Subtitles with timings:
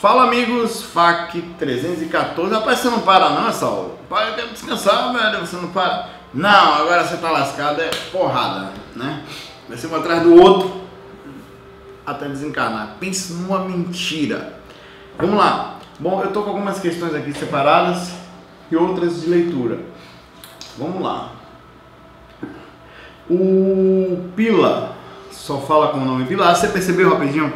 [0.00, 2.52] Fala amigos, FAC 314.
[2.52, 3.98] Rapaz, você não para não, Saulo?
[4.08, 5.40] Para, eu quero descansar, velho.
[5.40, 6.08] Você não para.
[6.34, 9.22] Não, agora você tá lascado, é porrada, né?
[9.68, 10.82] Vai ser um atrás do outro
[12.04, 12.96] até desencarnar.
[13.00, 14.58] Pense numa mentira.
[15.18, 15.78] Vamos lá.
[15.98, 18.12] Bom, eu tô com algumas questões aqui separadas
[18.70, 19.78] e outras de leitura.
[20.76, 21.32] Vamos lá.
[23.30, 24.96] O Pila
[25.30, 26.50] só fala com o nome Pila.
[26.50, 27.52] Ah, você percebeu rapidinho?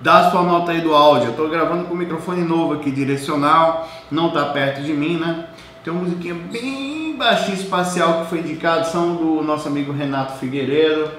[0.00, 1.28] Dá sua nota aí do áudio.
[1.28, 5.46] Eu tô gravando com o microfone novo aqui, direcional, não tá perto de mim, né?
[5.82, 11.10] Tem uma musiquinha bem baixinha espacial que foi indicado, são do nosso amigo Renato Figueiredo,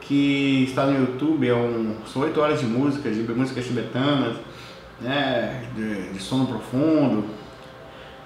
[0.00, 4.36] que está no YouTube, é um, são oito horas de música, de músicas tibetanas,
[5.00, 5.64] né?
[5.76, 7.24] De, de sono profundo.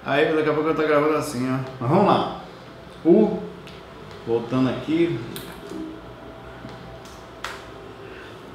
[0.05, 1.59] Aí daqui a pouco eu tô gravando assim, ó.
[1.79, 2.41] Mas vamos lá.
[3.05, 3.39] O
[4.25, 5.19] voltando aqui.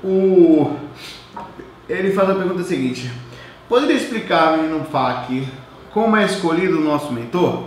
[0.03, 0.77] O
[1.89, 3.11] ele faz a pergunta seguinte:
[3.69, 5.47] Poderia explicar no FAQ
[5.93, 7.65] como é escolhido o nosso mentor?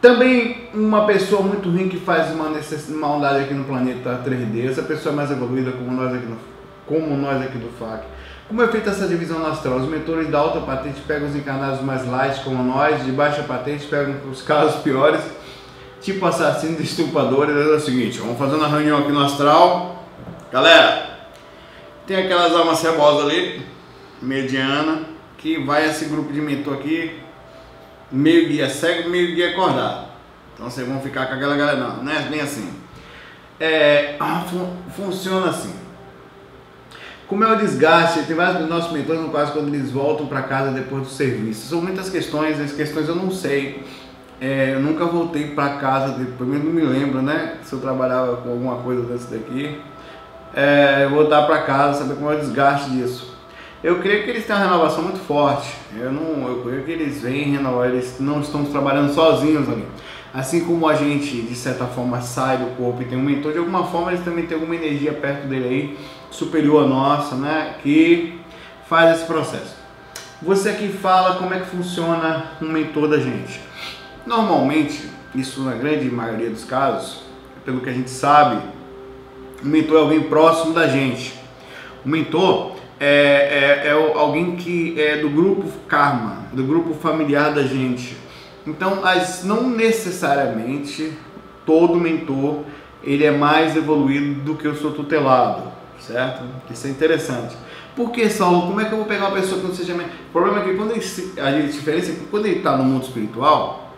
[0.00, 2.50] Também uma pessoa muito ruim que faz uma
[2.98, 6.36] maldade aqui no planeta 3D, essa pessoa é mais evoluída como nós aqui, no,
[6.86, 8.04] como nós aqui do FAC.
[8.48, 9.76] Como é feita essa divisão no astral?
[9.76, 13.86] Os mentores da alta patente pegam os encarnados mais light como nós, de baixa patente
[13.86, 15.20] pegam os casos piores,
[16.00, 17.54] tipo assassinos estupradores.
[17.54, 20.04] É o seguinte, vamos fazer uma reunião aqui no astral.
[20.50, 21.11] Galera,
[22.06, 23.62] tem aquelas almas cebosas ali,
[24.20, 25.02] mediana,
[25.38, 27.18] que vai esse grupo de mentor aqui,
[28.10, 30.08] meio guia cego, meio guia acordado.
[30.54, 32.72] Então vocês vão ficar com aquela galera, não, não é bem assim.
[33.58, 35.72] É, ah, fun funciona assim.
[37.26, 40.42] Como é o desgaste, tem vários dos nossos mentores, no caso, quando eles voltam para
[40.42, 41.68] casa depois do serviço.
[41.68, 43.84] São muitas questões, as questões eu não sei.
[44.40, 47.58] É, eu nunca voltei para casa, pelo menos não me lembro, né?
[47.62, 49.80] Se eu trabalhava com alguma coisa desse daqui
[50.54, 53.32] é, voltar para casa, saber como é o desgaste disso.
[53.82, 55.74] Eu creio que eles têm uma renovação muito forte.
[55.98, 59.84] Eu não, eu creio que eles vêm renovar, eles não estão trabalhando sozinhos ali.
[60.32, 63.58] Assim como a gente, de certa forma, sai do corpo e tem um mentor, de
[63.58, 65.98] alguma forma eles também têm alguma energia perto dele aí,
[66.30, 67.74] superior à nossa, né?
[67.82, 68.40] Que
[68.88, 69.74] faz esse processo.
[70.40, 73.60] Você aqui fala como é que funciona um mentor da gente.
[74.24, 77.22] Normalmente, isso na grande maioria dos casos,
[77.64, 78.62] pelo que a gente sabe,
[79.62, 81.34] o mentor é alguém próximo da gente.
[82.04, 87.62] O mentor é, é, é alguém que é do grupo karma, do grupo familiar da
[87.62, 88.16] gente.
[88.66, 91.12] Então, as, não necessariamente
[91.64, 92.60] todo mentor
[93.02, 96.44] ele é mais evoluído do que o seu tutelado, certo?
[96.70, 97.56] Isso é interessante.
[97.96, 98.68] Por que, Saulo?
[98.68, 99.94] Como é que eu vou pegar uma pessoa que não seja...
[99.94, 101.04] O problema é que quando ele,
[101.40, 103.92] a diferença é que quando ele está no mundo espiritual,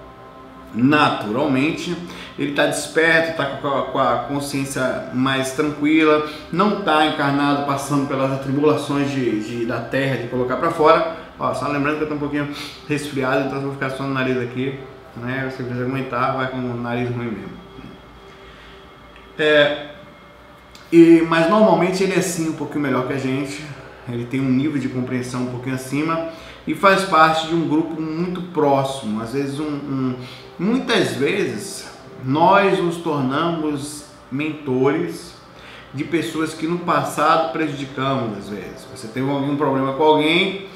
[0.75, 1.97] naturalmente.
[2.39, 8.33] Ele está desperto, está com, com, a consciência mais tranquila, não está encarnado passando pelas
[8.33, 11.17] atribulações de, de da terra, de colocar para fora.
[11.39, 12.49] Ó, só lembrando que eu estou um pouquinho
[12.89, 14.79] resfriado, então eu vou ficar só no nariz aqui.
[15.17, 15.51] Né?
[15.51, 17.65] Você aguentar, vai com o nariz ruim mesmo.
[19.39, 19.91] É,
[20.93, 23.65] e, mas normalmente ele é sim um pouquinho melhor que a gente.
[24.09, 26.29] Ele tem um nível de compreensão um pouquinho acima
[26.67, 29.23] e faz parte de um grupo muito próximo.
[29.23, 30.17] Às vezes, um, um,
[30.59, 31.89] muitas vezes,
[32.25, 35.35] nós nos tornamos mentores
[35.93, 38.39] de pessoas que no passado prejudicamos.
[38.39, 40.67] Às vezes, você teve algum problema com alguém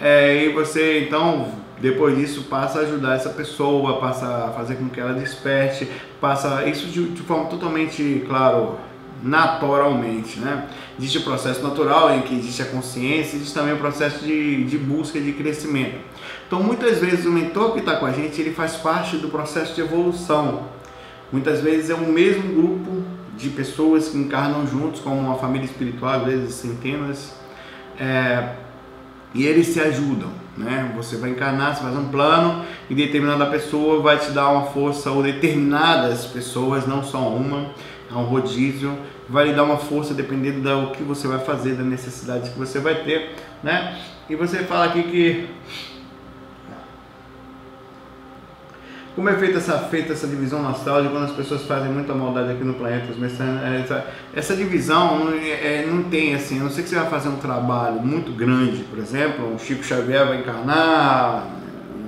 [0.00, 1.48] é, e você então
[1.80, 5.88] depois disso passa a ajudar essa pessoa, passa a fazer com que ela desperte,
[6.20, 8.76] passa isso de, de forma totalmente, claro,
[9.22, 10.68] naturalmente, né?
[10.98, 14.76] Existe o processo natural em que existe a consciência, existe também o processo de, de
[14.76, 15.98] busca de crescimento.
[16.46, 19.74] Então, muitas vezes o mentor que está com a gente, ele faz parte do processo
[19.74, 20.77] de evolução.
[21.30, 23.02] Muitas vezes é o mesmo grupo
[23.36, 27.34] de pessoas que encarnam juntos, como uma família espiritual, às vezes centenas,
[27.98, 28.54] é,
[29.34, 30.92] e eles se ajudam, né?
[30.96, 35.10] Você vai encarnar, você faz um plano e determinada pessoa vai te dar uma força,
[35.10, 37.70] ou determinadas pessoas, não só uma,
[38.10, 41.84] é um rodízio, vai lhe dar uma força dependendo do que você vai fazer, da
[41.84, 43.98] necessidade que você vai ter, né?
[44.28, 45.48] E você fala aqui que
[49.18, 52.62] como é feita essa, feita essa divisão de quando as pessoas fazem muita maldade aqui
[52.62, 53.06] no planeta,
[53.82, 57.28] essa, essa divisão não, é, não tem assim, a não ser que você vai fazer
[57.28, 61.48] um trabalho muito grande, por exemplo, um Chico Xavier vai encarnar,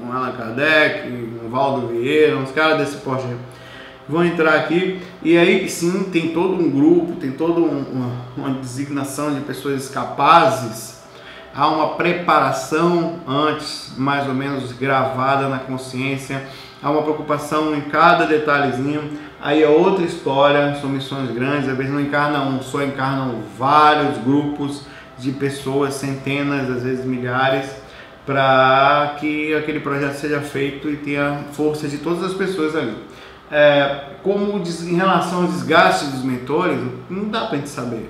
[0.00, 1.08] um Allan Kardec,
[1.44, 3.26] um Valdo Vieira, uns caras desse porte
[4.08, 8.60] vão entrar aqui e aí sim tem todo um grupo, tem toda um, uma, uma
[8.60, 11.00] designação de pessoas capazes,
[11.52, 16.46] há uma preparação antes, mais ou menos gravada na consciência,
[16.82, 19.10] há uma preocupação em cada detalhezinho,
[19.40, 24.18] aí é outra história, são missões grandes, às vezes não encarna um, só encarnam vários
[24.18, 24.84] grupos
[25.18, 27.70] de pessoas, centenas, às vezes milhares,
[28.24, 32.94] para que aquele projeto seja feito e tenha força de todas as pessoas ali.
[33.50, 36.78] É, como em relação ao desgaste dos mentores,
[37.08, 38.08] não dá para a gente saber.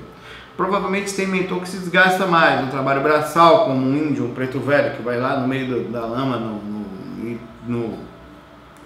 [0.57, 4.61] Provavelmente tem mentor que se desgasta mais no trabalho braçal, como um índio, um preto
[4.61, 7.99] velho, que vai lá no meio do, da lama, no, no, no,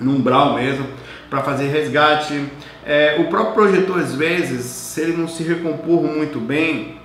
[0.01, 0.87] no umbral mesmo,
[1.31, 2.49] para fazer resgate.
[2.85, 7.01] É, o próprio projetor, às vezes, se ele não se recompor muito bem,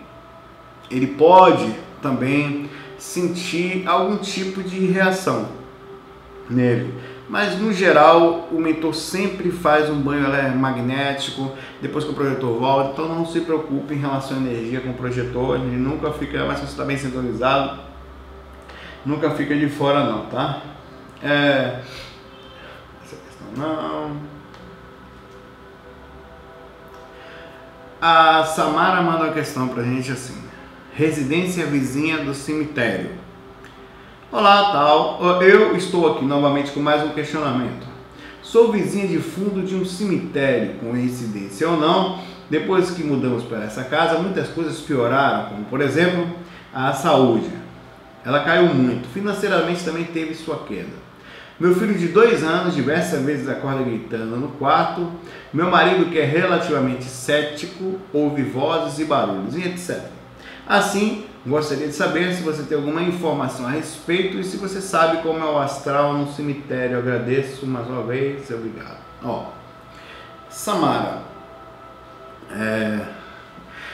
[0.91, 5.49] ele pode também sentir algum tipo de reação
[6.49, 6.93] nele.
[7.29, 10.27] Mas no geral, o mentor sempre faz um banho
[10.57, 14.89] magnético depois que o projetor volta, então não se preocupe em relação à energia com
[14.89, 17.79] o projetor, ele nunca fica, mas você está bem sintonizado,
[19.05, 20.63] nunca fica de fora não, tá?
[21.21, 21.81] É,
[23.55, 24.17] não.
[28.01, 30.49] A Samara manda uma questão pra gente assim
[30.99, 33.11] residência vizinha do cemitério.
[34.29, 35.41] Olá, tal.
[35.41, 37.87] Eu estou aqui novamente com mais um questionamento.
[38.43, 42.19] Sou vizinha de fundo de um cemitério com residência ou não.
[42.49, 46.27] Depois que mudamos para essa casa, muitas coisas pioraram, como por exemplo
[46.73, 47.49] a saúde.
[48.25, 49.07] Ela caiu muito.
[49.07, 51.08] Financeiramente também teve sua queda.
[51.59, 55.11] Meu filho de dois anos diversas vezes acorda gritando no quarto.
[55.51, 60.05] Meu marido, que é relativamente cético, ouve vozes e barulhos e etc.
[60.65, 65.21] Assim, gostaria de saber se você tem alguma informação a respeito e se você sabe
[65.21, 66.97] como é o astral no cemitério.
[66.97, 68.99] agradeço mais uma vez, obrigado.
[69.21, 69.47] Ó,
[70.49, 71.23] Samara,
[72.51, 72.99] é,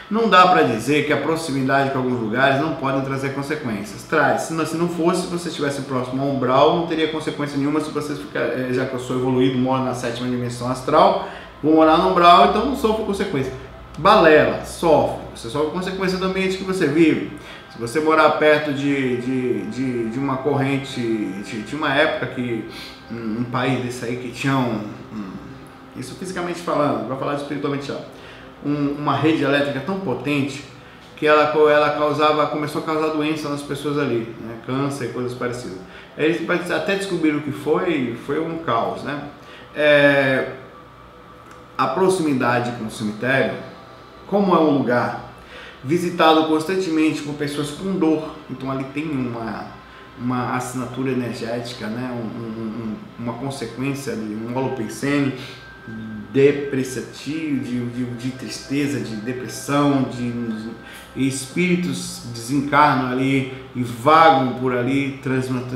[0.09, 4.03] não dá para dizer que a proximidade com alguns lugares não podem trazer consequências.
[4.03, 4.43] Traz.
[4.43, 7.57] Se não, se não fosse, se você estivesse próximo a um umbral, não teria consequência
[7.57, 11.27] nenhuma se você ficar, é, já que eu sou evoluído, moro na sétima dimensão astral,
[11.61, 13.51] vou morar no umbral, então não sofro consequência.
[13.97, 15.25] Balela, sofre.
[15.35, 17.31] Você sofre consequência do ambiente que você vive.
[17.71, 22.65] Se você morar perto de, de, de, de uma corrente, de, de, uma época que
[23.11, 25.31] um, um, país desse aí que tinha um, um
[25.97, 27.91] isso fisicamente falando, para falar espiritualmente
[28.65, 30.65] um, uma rede elétrica tão potente
[31.15, 34.57] que ela, ela causava, começou a causar doença nas pessoas ali, né?
[34.65, 35.77] câncer e coisas parecidas.
[36.17, 36.41] Eles
[36.71, 39.23] até descobriram o que foi, foi um caos, né?
[39.75, 40.53] É,
[41.77, 43.53] a proximidade com o cemitério
[44.27, 45.33] como é um lugar
[45.83, 49.67] visitado constantemente por pessoas com dor, então ali tem uma,
[50.19, 52.09] uma assinatura energética, né?
[52.11, 55.33] Um, um, uma consequência de um holopensene
[56.35, 60.69] depreciativo, de, de, de, tristeza, de depressão, de, de,
[61.15, 65.21] espíritos desencarnam ali e vagam por ali,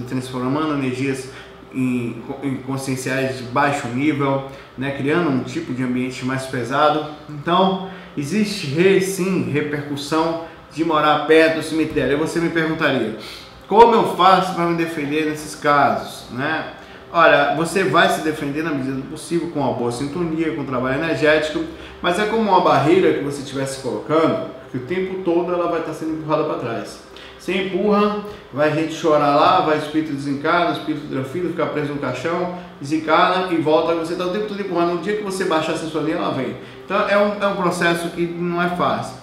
[0.10, 1.30] transformando energias
[1.74, 4.92] em, em conscienciais de baixo nível, né?
[4.98, 7.06] criando um tipo de ambiente mais pesado.
[7.30, 12.12] Então, existe sim repercussão de morar perto do cemitério.
[12.12, 13.18] Aí você me perguntaria,
[13.66, 16.74] como eu faço para me defender nesses casos, né?
[17.12, 20.66] Olha, você vai se defender na medida do possível com uma boa sintonia, com um
[20.66, 21.64] trabalho energético,
[22.04, 25.80] mas é como uma barreira que você estivesse colocando, que o tempo todo ela vai
[25.80, 27.00] estar sendo empurrada para trás.
[27.40, 28.18] Você empurra,
[28.54, 32.56] vai gente chorar lá, vai o espírito desencarna, o espírito tranquilo, fica preso no caixão,
[32.80, 34.96] desencarna e volta, você está o tempo todo empurrando.
[34.96, 36.58] No dia que você baixar essa sua linha, ela vem.
[36.86, 39.19] Então é um, é um processo que não é fácil.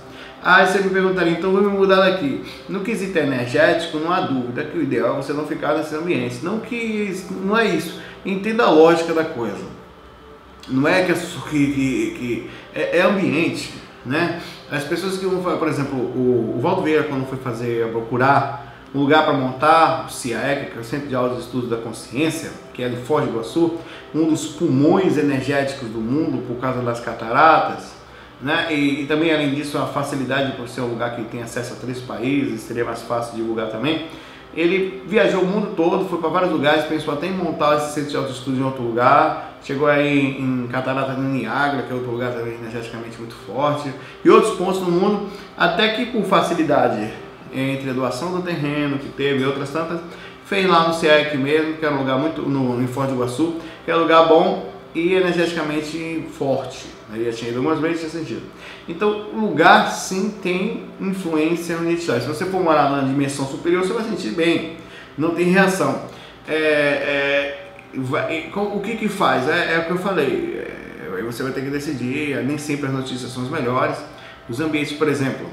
[0.49, 2.45] Aí você me perguntaria, então vou me mudar daqui.
[2.69, 6.41] No quesito energético, não há dúvida que o ideal é você não ficar nesses ambientes.
[6.41, 8.01] Não que não é isso.
[8.25, 9.65] Entenda a lógica da coisa.
[10.69, 13.73] Não é que, que, que, que é, é ambiente
[14.07, 14.41] né?
[14.71, 19.01] As pessoas que vão, por exemplo, o, o Valdo Vieira quando foi fazer, procurar um
[19.01, 22.53] lugar para montar o CIAEC, que é o Centro de Aulas e Estudos da Consciência,
[22.73, 23.79] que é de Foz do Iguaçu,
[24.15, 27.96] um dos pulmões energéticos do mundo por causa das cataratas,
[28.41, 28.69] né?
[28.71, 31.77] E, e, também além disso a facilidade por ser um lugar que tem acesso a
[31.77, 34.07] três países, seria mais fácil divulgar também.
[34.55, 38.11] Ele viajou o mundo todo, foi para vários lugares, pensou até em montar esse centro
[38.11, 42.33] de autoestudo em outro lugar, chegou aí em Catarata do Niagara, que é outro lugar
[42.33, 43.93] também energeticamente muito forte,
[44.25, 45.29] e outros pontos no mundo,
[45.59, 47.11] até que com facilidade
[47.53, 50.01] entre a doação do terreno que teve e outras tantas,
[50.47, 53.57] fez lá no CIEC mesmo, que era um lugar muito, no, em Foz do Iguaçu,
[53.85, 56.87] que é um lugar bom e energeticamente forte.
[57.13, 58.43] Aí já tinha ido algumas vezes, tinha sentido.
[58.89, 61.99] Então, o lugar sim tem influência no.
[61.99, 64.79] Se você for morar na dimensão superior, você vai sentir bem,
[65.19, 66.01] não tem reação.
[66.49, 69.47] É, é, vai, o que que faz?
[69.49, 70.65] É, é o que eu falei,
[71.19, 73.99] é, você vai ter que decidir, nem sempre as notícias são as melhores.
[74.49, 75.47] Os ambientes, por exemplo,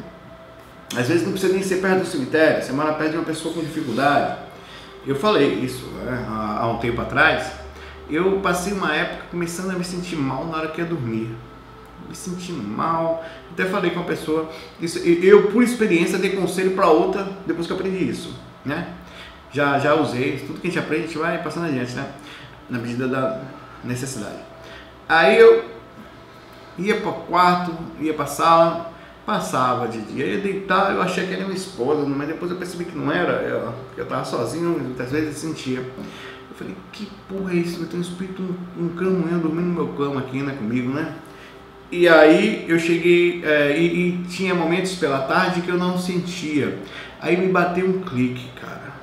[0.95, 3.53] às vezes não precisa nem ser perto do cemitério, você mora perto de uma pessoa
[3.53, 4.37] com dificuldade.
[5.05, 7.62] Eu falei isso né, há um tempo atrás.
[8.13, 11.35] Eu passei uma época começando a me sentir mal na hora que ia dormir
[12.07, 13.25] me sentindo mal.
[13.51, 17.73] Até falei com a pessoa, isso, eu por experiência dei conselho para outra depois que
[17.73, 18.93] aprendi isso, né?
[19.51, 22.11] Já, já usei, tudo que a gente aprende a gente vai passando adiante, né?
[22.69, 23.41] Na medida da
[23.83, 24.39] necessidade.
[25.07, 25.65] Aí eu
[26.77, 28.93] ia para o quarto, ia para a sala,
[29.25, 32.85] passava de dia, ia deitar, eu achei que era minha esposa, mas depois eu percebi
[32.85, 35.83] que não era, eu, eu tava sozinho, muitas vezes sentia.
[36.53, 37.83] Eu falei, que porra é isso?
[37.87, 41.15] Tem um espírito, um, um cramunhão dormindo no meu cama aqui, né, comigo, né?
[41.91, 46.77] E aí eu cheguei é, e, e, tinha momentos pela tarde que eu não sentia.
[47.19, 48.93] Aí me bateu um clique, cara.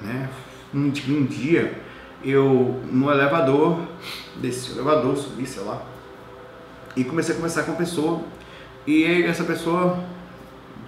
[0.00, 0.28] Né?
[0.72, 1.80] Um, um dia
[2.24, 3.80] eu no elevador,
[4.36, 5.82] desci o elevador, subi, sei lá,
[6.96, 8.20] e comecei a conversar com a pessoa.
[8.86, 10.04] E essa pessoa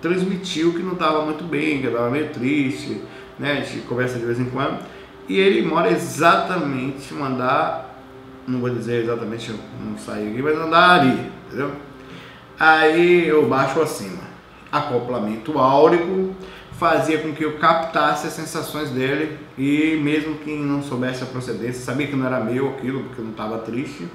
[0.00, 3.02] transmitiu que não estava muito bem, que estava meio triste,
[3.38, 3.52] né?
[3.52, 4.84] A gente conversa de vez em quando.
[5.28, 7.96] E ele mora exatamente, mandar,
[8.46, 11.72] não vou dizer exatamente, não sair aqui, mas andar ali, entendeu?
[12.58, 14.22] Aí eu baixo acima.
[14.70, 16.34] Acoplamento áurico
[16.78, 21.84] fazia com que eu captasse as sensações dele e mesmo que não soubesse a procedência,
[21.84, 24.08] sabia que não era meu aquilo, porque eu não estava triste,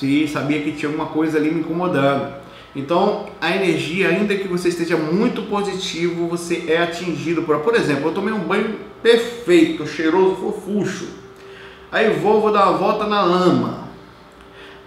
[0.00, 2.32] e sabia que tinha alguma coisa ali me incomodando.
[2.74, 7.58] Então, a energia, ainda que você esteja muito positivo, você é atingido por.
[7.58, 11.08] Por exemplo, eu tomei um banho perfeito, cheiroso, fofucho.
[11.90, 13.88] Aí vou, vou dar uma volta na lama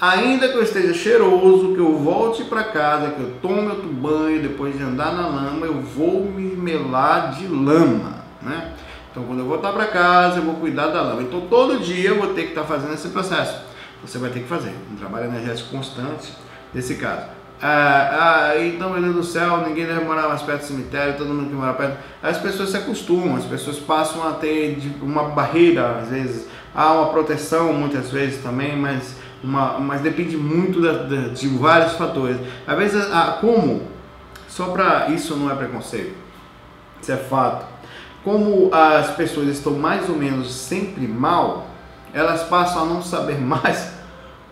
[0.02, 4.42] ainda que eu esteja cheiroso, que eu volte para casa, que eu tome outro banho,
[4.42, 8.74] depois de andar na lama, eu vou me melar de lama, né?
[9.12, 11.22] Então, quando eu voltar para casa, eu vou cuidar da lama.
[11.22, 13.62] Então, todo dia eu vou ter que estar tá fazendo esse processo.
[14.04, 16.34] Você vai ter que fazer um trabalho energético constante
[16.74, 17.28] nesse caso.
[17.64, 21.50] Ah, ah, então, Deus do céu, ninguém deve morar mais perto do cemitério, todo mundo
[21.50, 21.98] que mora perto.
[22.24, 26.48] As pessoas se acostumam, as pessoas passam a ter uma barreira, às vezes.
[26.74, 31.94] Há uma proteção, muitas vezes também, mas uma, mas depende muito da, da, de vários
[31.94, 32.38] fatores.
[32.66, 33.06] Às vezes,
[33.40, 33.84] como,
[34.48, 36.16] só para isso não é preconceito,
[37.00, 37.66] isso é fato.
[38.24, 41.68] Como as pessoas estão mais ou menos sempre mal,
[42.14, 43.91] elas passam a não saber mais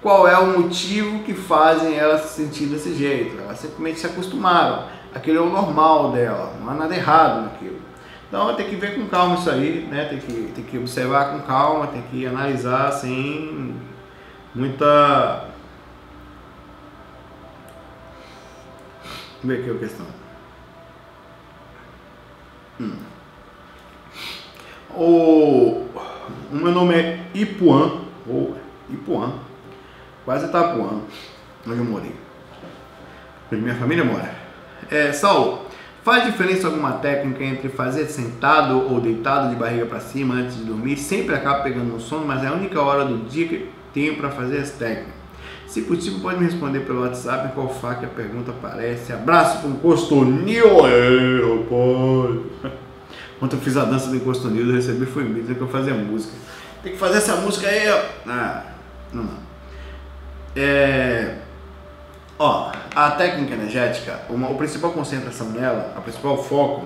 [0.01, 3.39] qual é o motivo que fazem elas se sentir desse jeito.
[3.41, 4.85] Elas simplesmente se acostumaram.
[5.13, 7.79] Aquilo é o normal dela, não há nada errado naquilo.
[8.27, 10.05] Então tem que ver com calma isso aí, né?
[10.05, 13.75] Tem que, tem que observar com calma, tem que analisar assim,
[14.53, 15.47] muita.
[19.41, 20.05] Vamos ver aqui a questão.
[22.79, 22.97] Hum.
[24.95, 25.85] O,
[26.51, 28.55] o meu nome é Ipuã, ou
[28.89, 29.33] Ipuã,
[30.25, 31.01] quase Itapuã,
[31.67, 32.15] onde eu morei.
[33.51, 34.33] Onde minha família mora.
[34.89, 35.11] É,
[36.03, 40.63] faz diferença alguma técnica entre fazer sentado ou deitado de barriga para cima antes de
[40.63, 40.97] dormir?
[40.97, 44.29] Sempre acaba pegando no sono, mas é a única hora do dia que tenho para
[44.29, 45.19] fazer as técnicas.
[45.67, 49.13] Se possível, pode me responder pelo WhatsApp, qual faca a pergunta aparece.
[49.13, 52.79] Abraço o Costonil, rapaz.
[53.39, 56.33] Quando eu fiz a dança do Encostonil, eu recebi foi mesmo que eu fazia música.
[56.83, 58.01] Tem que fazer essa música aí, ó.
[58.27, 58.63] Ah,
[59.13, 59.48] não, não.
[60.59, 61.35] É...
[62.37, 66.85] Ó, a técnica energética, uma, principal concentração nela, a principal foco,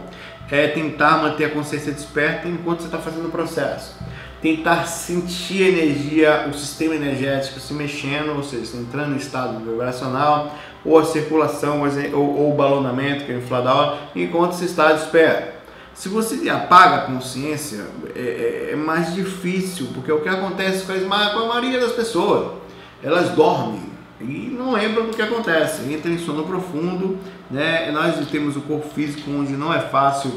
[0.51, 3.95] é tentar manter a consciência desperta enquanto você está fazendo o processo
[4.43, 10.53] tentar sentir a energia, o sistema energético se mexendo, ou seja, entrando em estado vibracional,
[10.83, 15.53] ou a circulação, ou, ou o balonamento, que é o inflador, enquanto você está desperto.
[15.93, 20.91] Se você apaga a consciência, é, é, é, mais difícil, porque o que acontece com
[20.91, 22.62] a maioria das pessoas,
[23.03, 23.81] elas dormem
[24.21, 27.19] e não lembram do que acontece, entram em sono profundo,
[27.51, 27.91] né?
[27.91, 30.31] nós temos o corpo físico onde não é fácil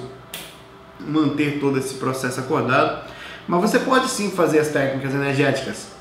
[0.99, 3.05] manter todo esse processo acordado,
[3.47, 5.93] mas você pode sim fazer as técnicas energéticas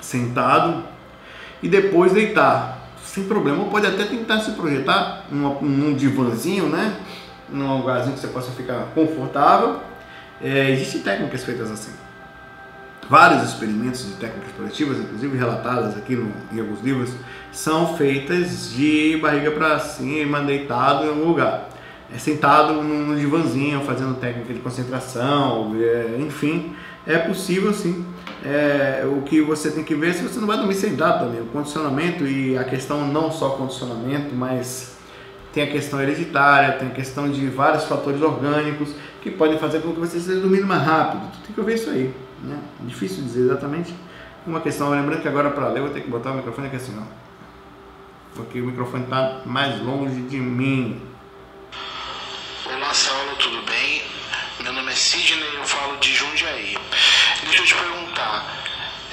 [0.00, 0.82] sentado
[1.62, 3.64] e depois deitar, sem problema.
[3.66, 6.96] Pode até tentar se projetar num, num divãzinho, né?
[7.50, 9.80] Num lugarzinho que você possa ficar confortável.
[10.42, 11.92] É, existem técnicas feitas assim.
[13.08, 17.10] Vários experimentos de técnicas projetivas, inclusive relatadas aqui no, em alguns livros,
[17.52, 21.68] são feitas de barriga para cima, deitado em algum lugar
[22.14, 26.74] é sentado num divãzinho, fazendo técnica de concentração, é, enfim,
[27.06, 28.06] é possível sim.
[28.44, 31.40] É, o que você tem que ver é se você não vai dormir sentado também.
[31.40, 34.96] O condicionamento e a questão não só condicionamento, mas
[35.52, 39.92] tem a questão hereditária, tem a questão de vários fatores orgânicos que podem fazer com
[39.92, 41.22] que você esteja dormindo mais rápido.
[41.46, 42.12] Tem que ver isso aí.
[42.44, 42.58] Né?
[42.80, 43.94] Difícil dizer exatamente.
[44.46, 46.76] Uma questão, lembrando que agora para ler eu vou ter que botar o microfone aqui
[46.76, 47.04] assim, ó.
[48.34, 51.00] Porque o microfone está mais longe de mim.
[52.66, 54.02] Olá, Saulo, tudo bem?
[54.62, 56.76] Meu nome é Sidney eu falo de Jundiaí.
[57.44, 58.46] Deixa eu te perguntar,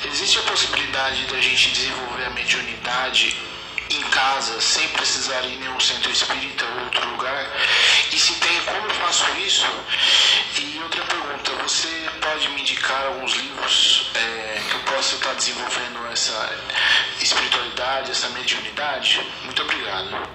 [0.05, 3.35] existe a possibilidade da gente desenvolver a mediunidade
[3.89, 7.51] em casa, sem precisar ir em nenhum centro espírita ou outro lugar?
[8.11, 9.67] E se tem, como eu faço isso?
[10.59, 10.70] E
[11.41, 11.87] pergunta, você
[12.21, 16.49] pode me indicar alguns livros é, que eu possa estar desenvolvendo essa
[17.21, 19.21] espiritualidade, essa mediunidade?
[19.43, 20.27] Muito obrigado.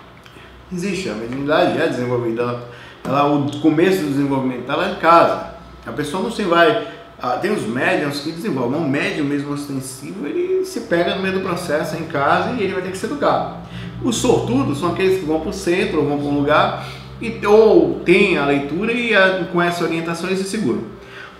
[0.73, 2.65] Existe, a mediunidade é desenvolvida.
[3.05, 5.55] Ela, o começo do desenvolvimento ela é em casa.
[5.87, 6.95] A pessoa não se vai.
[7.23, 8.81] Ah, tem os médiums que desenvolvem.
[8.81, 12.75] Um médium mesmo ostensivo, ele se pega no meio do processo em casa e ele
[12.75, 13.57] vai ter que ser educado.
[14.03, 16.87] Os sortudos são aqueles que vão para o centro ou vão para um lugar
[17.21, 20.83] e, ou tem a leitura e a, com essa orientação eles se seguram.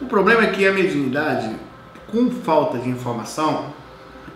[0.01, 1.55] O problema é que a mediunidade,
[2.11, 3.67] com falta de informação,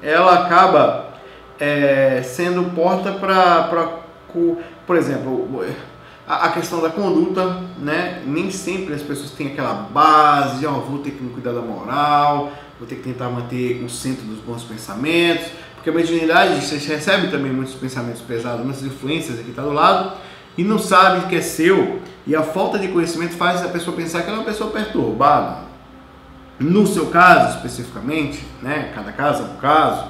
[0.02, 1.14] ela acaba
[1.59, 4.00] é, sendo porta para,
[4.87, 5.64] por exemplo,
[6.26, 8.23] a, questão da conduta, né?
[8.25, 11.61] Nem sempre as pessoas têm aquela base, ó, oh, vou ter que me cuidar da
[11.61, 16.76] moral, vou ter que tentar manter o centro dos bons pensamentos, porque a mediunidade, você
[16.76, 20.12] recebe também muitos pensamentos pesados, muitas influências aqui está do lado,
[20.57, 24.23] e não sabe que é seu, e a falta de conhecimento faz a pessoa pensar
[24.23, 25.71] que ela é uma pessoa perturbada.
[26.59, 30.07] No seu caso, especificamente, né, cada caso é um caso,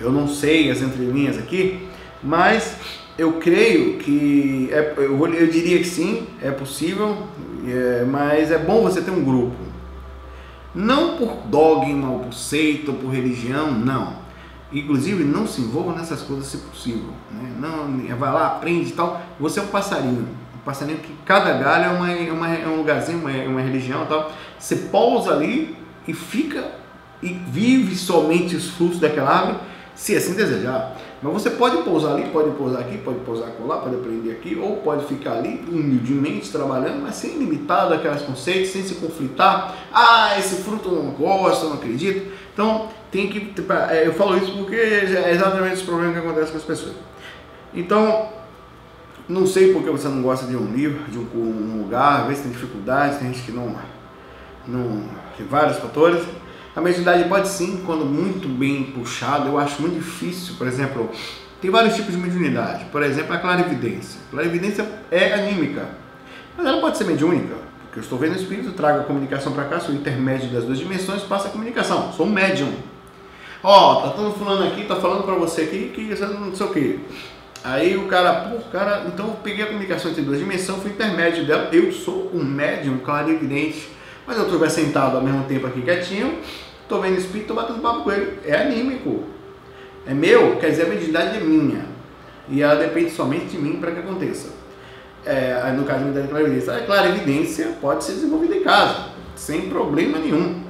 [0.00, 1.88] eu não sei as entrelinhas aqui,
[2.22, 2.76] mas
[3.16, 7.28] eu creio que, é, eu, eu diria que sim, é possível,
[7.66, 9.56] é, mas é bom você ter um grupo.
[10.74, 14.23] Não por dogma, ou por seita, ou por religião, não.
[14.74, 17.10] Inclusive, não se envolva nessas coisas se possível.
[17.30, 17.52] Né?
[17.60, 19.22] Não, vai lá, aprende e tal.
[19.38, 20.28] Você é um passarinho.
[20.56, 24.02] Um passarinho que cada galho é, uma, é uma, é um lugarzinho, uma, uma religião
[24.02, 24.32] e tal.
[24.58, 25.76] Você pousa ali
[26.08, 26.72] e fica
[27.22, 29.58] e vive somente os frutos daquela árvore,
[29.94, 30.96] se assim desejar.
[31.22, 34.76] Mas você pode pousar ali, pode pousar aqui, pode pousar lá, pode aprender aqui, ou
[34.78, 39.74] pode ficar ali humildemente trabalhando, mas sem limitado aqueles conceitos, sem se conflitar.
[39.90, 42.30] Ah, esse fruto eu não gosto, eu não acredito.
[42.52, 43.54] Então, tem que.
[43.90, 46.96] É, eu falo isso porque é exatamente esse problema que acontece com as pessoas.
[47.72, 48.28] Então,
[49.28, 52.42] não sei porque você não gosta de um livro, de um, um lugar, às vezes
[52.42, 53.76] tem dificuldades, tem gente que não.
[54.66, 55.04] não
[55.36, 56.24] tem vários fatores.
[56.74, 61.08] A mediunidade pode sim, quando muito bem puxada, eu acho muito difícil, por exemplo,
[61.62, 62.86] tem vários tipos de mediunidade.
[62.86, 64.20] Por exemplo, a clarividência.
[64.26, 65.88] A clarividência é anímica,
[66.56, 69.66] mas ela pode ser mediúnica, porque eu estou vendo o espírito, trago a comunicação para
[69.66, 72.72] cá, sou intermédio das duas dimensões, passa a comunicação, sou um médium.
[73.64, 76.66] Ó, oh, tá todo fulano aqui, tá falando para você aqui que você não sei
[76.66, 77.00] o que.
[77.64, 81.46] Aí o cara, pô, cara, então eu peguei a comunicação entre duas dimensões, fui intermédio
[81.46, 83.88] dela, eu sou um médium clarividente.
[84.26, 86.38] Mas eu estiver sentado ao mesmo tempo aqui quietinho,
[86.88, 88.38] Tô vendo espírito, tô batendo papo com ele.
[88.44, 89.24] É anímico.
[90.06, 91.86] É meu, quer dizer, a mediunidade é minha.
[92.48, 94.50] E ela depende somente de mim para que aconteça.
[95.24, 100.63] É, no caso da clarividência, a evidência pode ser desenvolvida em casa, sem problema nenhum.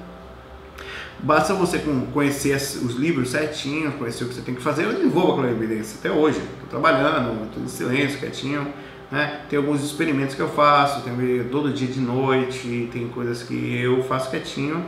[1.24, 1.82] Basta você
[2.12, 4.84] conhecer os livros certinho, conhecer o que você tem que fazer.
[4.84, 6.38] Eu desenvolvo a clarividência até hoje.
[6.38, 8.66] Estou trabalhando, estou em silêncio, quietinho.
[9.10, 9.40] Né?
[9.48, 14.02] Tem alguns experimentos que eu faço, tem todo dia de noite, tem coisas que eu
[14.04, 14.84] faço quietinho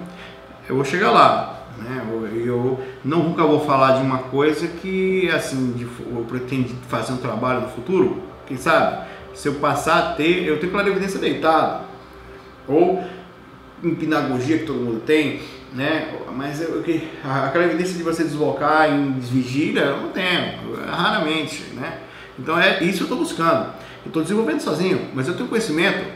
[0.68, 1.62] eu vou chegar lá.
[1.78, 2.04] Né?
[2.10, 7.12] Eu, eu não nunca vou falar de uma coisa que assim de, eu pretendo fazer
[7.12, 8.22] um trabalho no futuro.
[8.46, 9.06] Quem sabe?
[9.34, 11.84] Se eu passar a ter, eu tenho clarividência deitado.
[12.66, 13.02] Ou
[13.84, 15.40] em pinagogia que todo mundo tem,
[15.72, 16.14] né?
[16.34, 16.84] Mas eu,
[17.24, 21.98] aquela evidência de você deslocar em vigília, eu não tenho, raramente, né?
[22.38, 23.72] Então é isso eu estou buscando.
[24.04, 26.06] Eu estou desenvolvendo sozinho, mas eu tenho conhecimento.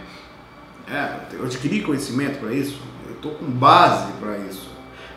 [0.90, 4.68] É, eu adquiri conhecimento para isso estou com base para isso.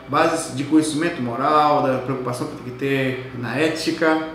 [0.08, 4.28] Bases de conhecimento moral, da preocupação que tem que ter na ética,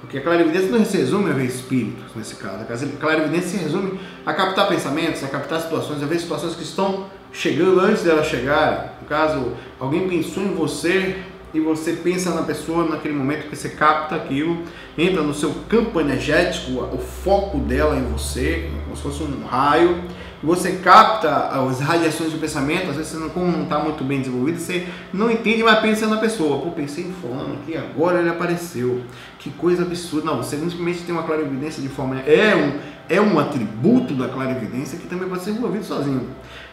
[0.00, 2.56] porque a clarividência não se resume a ver espíritos nesse caso.
[2.62, 7.06] A clarividência se resume a captar pensamentos, a captar situações, a ver situações que estão
[7.32, 8.98] chegando antes dela chegar.
[9.00, 11.16] No caso, alguém pensou em você
[11.54, 14.62] e você pensa na pessoa naquele momento que você capta aquilo,
[14.96, 20.02] entra no seu campo energético, o foco dela em você, como se fosse um raio,
[20.42, 24.20] você capta as radiações do pensamento, às vezes você não, como não está muito bem
[24.20, 26.60] desenvolvido, você não entende, mas pensa na pessoa.
[26.60, 29.02] Pô, pensei em fulano aqui, agora ele apareceu.
[29.38, 30.26] Que coisa absurda.
[30.26, 32.20] Não, você simplesmente tem uma clarividência de forma...
[32.20, 32.72] É um,
[33.08, 36.28] é um atributo da clarividência que também pode ser desenvolvido sozinho.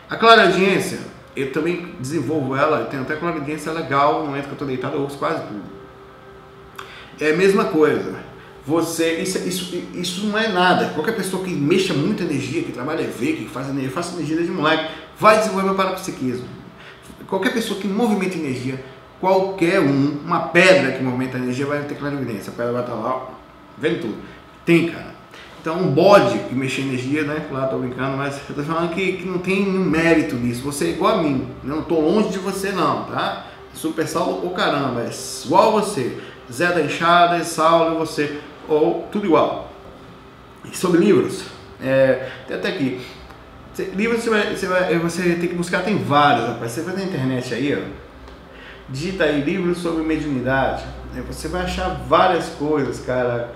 [0.09, 0.99] A clariaudiência,
[1.35, 4.95] eu também desenvolvo ela, eu tenho até clarividência legal, no momento que eu estou deitado
[4.95, 5.63] eu ouço quase tudo.
[7.19, 8.29] É a mesma coisa
[8.69, 10.89] você isso, isso, isso não é nada.
[10.89, 14.53] Qualquer pessoa que mexa muita energia, que trabalha EV, que faz energia, faça energia desde
[14.53, 16.47] moleque, vai desenvolver o parapsiquismo.
[17.27, 18.83] Qualquer pessoa que movimenta energia,
[19.19, 22.51] qualquer um, uma pedra que movimenta energia vai ter clarividência.
[22.51, 23.29] A pedra vai estar lá,
[23.77, 24.17] vendo tudo.
[24.65, 25.15] Tem, cara.
[25.61, 27.45] Então, um bode que mexe energia, né?
[27.49, 30.63] Claro, tô brincando, mas eu tô falando que, que não tem mérito nisso.
[30.63, 31.47] Você é igual a mim.
[31.63, 33.45] Eu não tô longe de você, não, tá?
[33.73, 35.09] Super Saulo, o caramba, é
[35.45, 36.17] igual você.
[36.51, 39.71] Zé da Enxada, Saulo e você ou tudo igual.
[40.63, 41.43] E sobre livros,
[41.81, 43.01] é, até aqui.
[43.95, 46.71] Livros você, vai, você, vai, você tem que buscar, tem vários, rapaz.
[46.71, 47.81] Você vai na internet aí, ó.
[48.89, 50.83] Digita aí livros sobre mediunidade.
[51.27, 53.53] Você vai achar várias coisas, cara.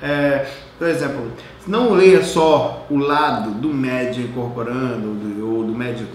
[0.00, 0.46] É,
[0.78, 1.32] por exemplo,
[1.66, 6.06] não leia só o lado do médium incorporando, do, ou do médium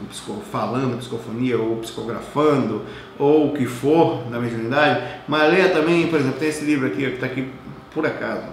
[0.50, 2.84] falando psicofonia, ou psicografando,
[3.20, 6.98] ou o que for da mediunidade, mas leia também, por exemplo, tem esse livro aqui,
[6.98, 7.50] que está aqui
[7.94, 8.48] por acaso.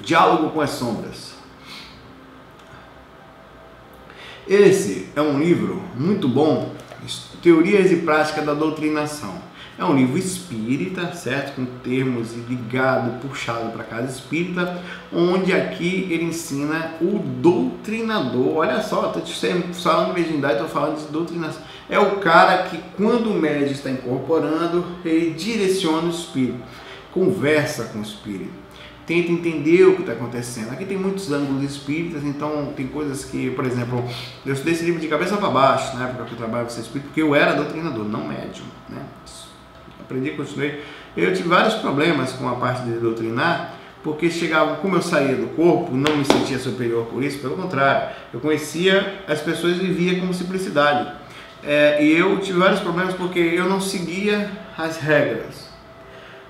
[0.00, 1.34] Diálogo com as Sombras.
[4.48, 6.72] Esse é um livro muito bom,
[7.42, 9.45] Teorias e Prática da Doutrinação.
[9.78, 11.56] É um livro espírita, certo?
[11.56, 18.56] Com termos ligado, puxado para casa espírita, onde aqui ele ensina o doutrinador.
[18.56, 19.22] Olha só, estou
[19.74, 21.60] falando de mediunidade, estou falando de doutrinação.
[21.90, 26.62] É o cara que, quando o médium está incorporando, ele direciona o espírito,
[27.12, 28.66] conversa com o espírito
[29.06, 30.72] tenta entender o que está acontecendo.
[30.72, 34.04] Aqui tem muitos ângulos espíritas, então tem coisas que, por exemplo,
[34.44, 37.06] eu estudei esse livro de cabeça para baixo, na época que eu trabalhava com espírito,
[37.06, 38.66] porque eu era doutrinador, não médium.
[38.88, 39.00] Né?
[40.06, 40.82] Aprendi, continuei.
[41.16, 45.48] Eu tive vários problemas com a parte de doutrinar, porque chegava, como eu saía do
[45.56, 50.20] corpo, não me sentia superior por isso, pelo contrário, eu conhecia as pessoas e vivia
[50.20, 51.12] com simplicidade.
[51.64, 55.68] É, e eu tive vários problemas porque eu não seguia as regras.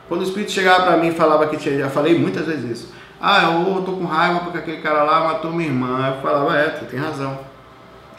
[0.09, 2.95] Quando o Espírito chegava para mim e falava que tinha, já falei muitas vezes isso.
[3.21, 6.15] Ah, eu tô com raiva porque aquele cara lá matou minha irmã.
[6.15, 7.41] Eu falava, é, tu tem razão.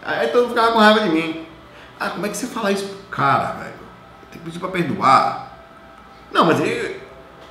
[0.03, 1.45] Aí todo mundo ficava com raiva de mim.
[1.99, 3.76] Ah, como é que você fala isso pro cara, velho?
[4.47, 5.57] Que pedir pra perdoar.
[6.31, 7.01] Não, mas ele,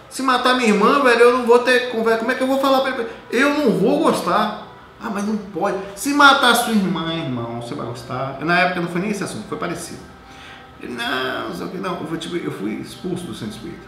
[0.08, 2.20] se matar minha irmã, velho, eu não vou ter conversa.
[2.20, 3.08] Como é que eu vou falar pra ele?
[3.30, 4.66] Eu não vou gostar.
[5.00, 5.76] Ah, mas não pode.
[5.94, 8.38] Se matar sua irmã, irmão, você vai gostar.
[8.40, 10.00] Na época não foi nem esse assunto, foi parecido.
[10.80, 13.86] Ele, não, não, eu, tipo, eu fui expulso do centro espírita.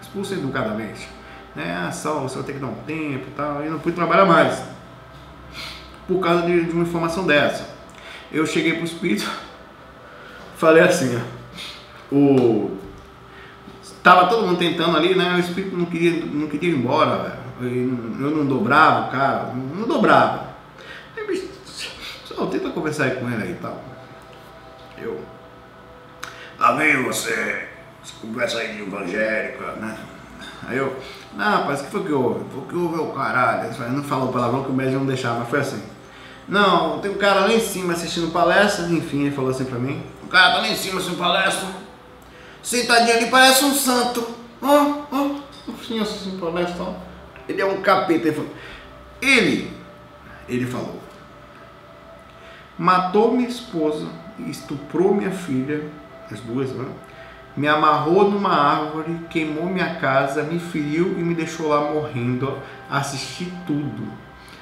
[0.00, 1.08] Expulso educadamente.
[1.54, 1.86] Né?
[1.86, 3.64] Ah, só, você vai ter que dar um tempo e tal.
[3.64, 4.62] E não pude trabalhar mais.
[6.06, 7.68] Por causa de, de uma informação dessa.
[8.32, 9.30] Eu cheguei pro espírito,
[10.56, 11.37] falei assim, ó
[12.10, 12.78] o
[14.02, 15.34] tava todo mundo tentando ali, né?
[15.36, 18.16] O espírito não queria, não queria ir embora, velho.
[18.20, 20.48] Eu não dobrava o cara, não dobrava.
[21.16, 21.48] Aí, bicho,
[22.24, 23.82] só tenta conversar com ele aí e tal.
[24.96, 25.20] Eu.
[26.58, 27.68] Lá vem você,
[28.02, 29.96] você conversa aí de evangélica, né?
[30.66, 30.96] Aí eu,
[31.34, 32.44] não, rapaz, o que foi que houve?
[32.52, 33.70] Foi que houve o caralho.
[33.70, 35.82] Ele não falou palavrão que o médium não deixava, mas foi assim.
[36.48, 40.02] Não, tem um cara lá em cima assistindo palestra, enfim, ele falou assim pra mim.
[40.22, 41.68] O cara tá lá em cima assistindo palestra
[42.68, 44.28] Sentadinho ali, parece um santo.
[44.60, 45.30] Ó, ó,
[45.72, 46.84] assim, assim, palestra.
[47.48, 48.28] Ele é um capeta.
[48.28, 48.50] Ele falou,
[49.22, 49.72] ele,
[50.46, 51.00] ele falou,
[52.78, 54.06] matou minha esposa,
[54.46, 55.90] estuprou minha filha,
[56.30, 56.84] as duas, né?
[57.56, 62.58] me amarrou numa árvore, queimou minha casa, me feriu e me deixou lá morrendo.
[62.90, 64.12] Assisti tudo.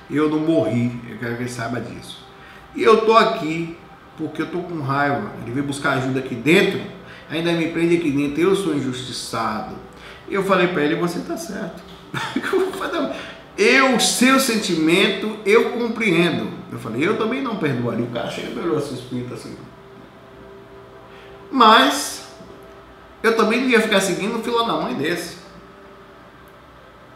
[0.09, 2.25] Eu não morri, eu quero que ele saiba disso.
[2.73, 3.77] E eu tô aqui
[4.17, 5.33] porque eu tô com raiva.
[5.43, 6.95] Ele veio buscar ajuda aqui dentro
[7.31, 9.75] ainda me prende aqui dentro, eu sou injustiçado.
[10.29, 11.83] Eu falei para ele, você está certo.
[13.57, 16.51] eu, seu sentimento, eu compreendo.
[16.71, 18.05] Eu falei, eu também não perdoaria.
[18.05, 19.57] O cara chega e olhou assim, espírito assim.
[21.51, 22.29] Mas,
[23.23, 25.37] eu também não ia ficar seguindo o filho da mãe desse.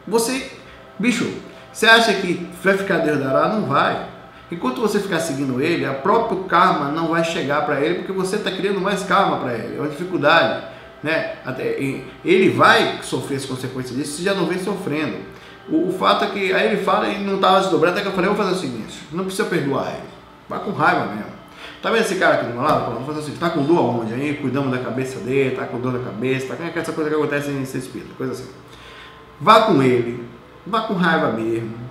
[0.07, 0.51] Você,
[0.99, 1.33] bicho,
[1.73, 3.49] você acha que vai ficar Deus dará?
[3.49, 4.10] Não vai.
[4.51, 8.37] Enquanto você ficar seguindo ele, a próprio karma não vai chegar para ele porque você
[8.37, 9.77] está criando mais karma para ele.
[9.77, 10.65] É uma dificuldade.
[11.03, 11.37] Né?
[12.25, 15.19] Ele vai sofrer as consequências disso se já não vem sofrendo.
[15.69, 18.13] O, o, fato é que aí ele fala e não estava desdobrando, até que eu
[18.13, 20.09] falei, vou fazer o seguinte, não precisa perdoar ele.
[20.49, 21.31] Vai com raiva mesmo.
[21.81, 22.93] Tá vendo esse cara aqui do meu lado?
[22.93, 24.35] Vamos fazer tá com dor aonde aí?
[24.35, 27.51] Cuidamos da cabeça dele, tá com dor na cabeça, tá com essa coisa que acontece
[27.51, 28.49] em ser espírito, coisa assim.
[29.41, 30.27] Vá com ele,
[30.67, 31.90] vá com raiva mesmo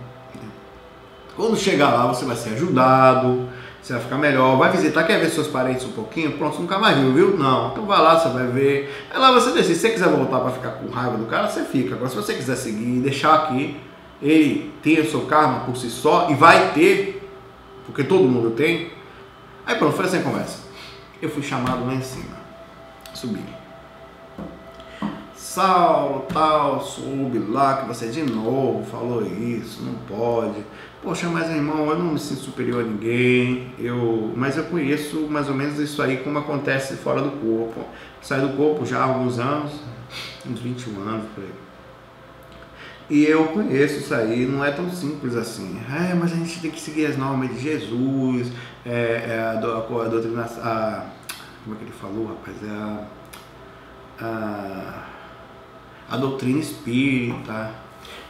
[1.40, 3.48] quando chegar lá, você vai ser ajudado,
[3.82, 6.34] você vai ficar melhor, vai visitar, quer ver seus parentes um pouquinho?
[6.34, 7.38] Pronto, nunca mais viu, viu?
[7.38, 7.72] Não.
[7.72, 9.08] Então vai lá, você vai ver.
[9.10, 9.76] Aí lá você decide.
[9.76, 11.96] Se você quiser voltar para ficar com raiva do cara, você fica.
[11.96, 13.80] Agora, se você quiser seguir, deixar aqui,
[14.22, 17.26] ele tem o seu karma por si só, e vai ter,
[17.86, 18.92] porque todo mundo tem.
[19.66, 20.60] Aí pronto, foi assim a conversa.
[21.22, 22.36] Eu fui chamado lá em cima.
[23.14, 23.46] Subi.
[25.34, 30.66] Saulo, tal, soube lá que você de novo falou isso, não pode
[31.02, 35.48] Poxa, mas irmão, eu não me sinto superior a ninguém, eu, mas eu conheço mais
[35.48, 37.86] ou menos isso aí como acontece fora do corpo.
[38.22, 39.72] Saí do corpo já há alguns anos,
[40.46, 41.54] uns 21 anos por aí.
[43.10, 45.80] E eu conheço isso aí, não é tão simples assim.
[45.90, 48.52] É, mas a gente tem que seguir as normas de Jesus,
[48.86, 50.44] é, é a, a, a doutrina.
[50.44, 51.06] A,
[51.64, 52.58] como é que ele falou, rapaz?
[52.62, 53.06] É a,
[54.26, 55.04] a,
[56.12, 57.72] a doutrina espírita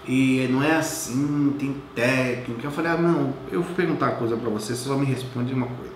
[0.08, 2.66] E não é assim, tem técnica.
[2.66, 5.54] Eu falei, ah, não, eu vou perguntar uma coisa para você, você só me responde
[5.54, 5.94] uma coisa.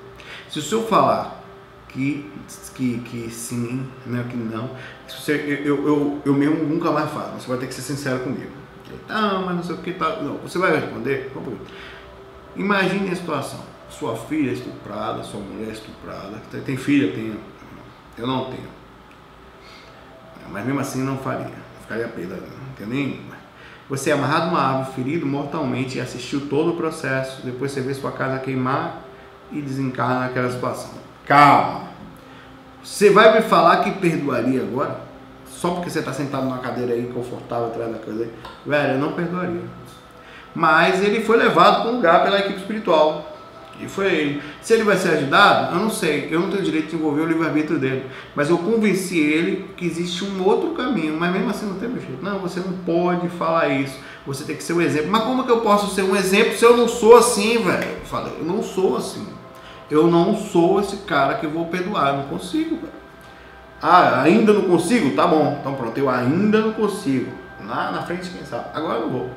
[0.49, 1.43] Se o senhor falar
[1.89, 2.29] que,
[2.75, 4.69] que, que sim, né, que não,
[5.07, 8.51] você, eu, eu, eu mesmo nunca mais falo, você vai ter que ser sincero comigo.
[9.09, 10.17] Ah, mas não sei o que, tá.
[10.21, 11.31] Não, você vai responder?
[12.55, 13.59] Imagine a situação.
[13.89, 16.41] Sua filha é estuprada, sua mulher é estuprada.
[16.65, 17.13] Tem filha?
[17.13, 17.39] Tenho.
[18.17, 18.67] Eu não tenho.
[20.51, 21.51] Mas mesmo assim não faria.
[21.81, 22.35] Ficaria perda.
[22.35, 23.21] Não tenho nem.
[23.89, 27.45] Você é amarrado numa árvore, ferido mortalmente e assistiu todo o processo.
[27.45, 29.01] Depois você vê sua casa queimar
[29.51, 30.91] e desencarna naquela situação.
[31.25, 31.83] Calma.
[32.83, 35.01] Você vai me falar que perdoaria agora?
[35.47, 38.27] Só porque você está sentado numa cadeira aí confortável atrás da coisa.
[38.65, 39.61] Velho, eu não perdoaria.
[40.53, 43.32] Mas ele foi levado para um lugar pela equipe espiritual.
[43.79, 44.41] E foi ele.
[44.61, 46.27] Se ele vai ser ajudado, eu não sei.
[46.31, 48.05] Eu não tenho direito de envolver o livre-arbítrio dele.
[48.35, 51.17] Mas eu convenci ele que existe um outro caminho.
[51.19, 52.23] Mas mesmo assim não tem jeito.
[52.23, 53.97] Não, você não pode falar isso.
[54.25, 55.11] Você tem que ser um exemplo.
[55.11, 57.89] Mas como que eu posso ser um exemplo se eu não sou assim, velho?
[57.99, 59.27] Eu falei, eu não sou assim.
[59.89, 62.09] Eu não sou esse cara que vou perdoar.
[62.09, 63.03] Eu não consigo, velho.
[63.81, 65.15] Ah, ainda não consigo?
[65.15, 65.57] Tá bom.
[65.59, 67.31] Então pronto, eu ainda não consigo.
[67.65, 68.65] Lá na frente, quem sabe?
[68.73, 69.29] Agora eu vou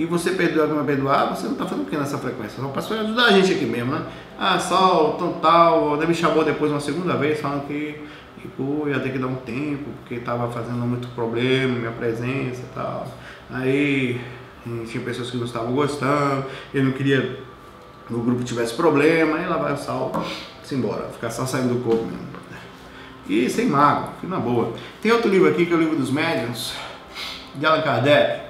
[0.00, 2.62] e você perdoar como perdoar, você não está fazendo o que nessa frequência?
[2.62, 4.02] Só para ajudar a gente aqui mesmo, né?
[4.38, 8.00] Ah, só tão tal, me chamou depois uma segunda vez falando que,
[8.56, 12.74] pô, ia ter que dar um tempo, porque estava fazendo muito problema, minha presença e
[12.74, 13.06] tal.
[13.50, 14.18] Aí
[14.86, 17.38] tinha pessoas que não estavam gostando, ele não queria
[18.08, 20.10] que o grupo tivesse problema, aí lá vai o sal
[20.62, 22.30] se embora, ficar só saindo do corpo mesmo.
[23.28, 23.70] E sem
[24.18, 24.72] que na boa.
[25.02, 26.72] Tem outro livro aqui que é o livro dos médiuns,
[27.54, 28.49] de Allan Kardec.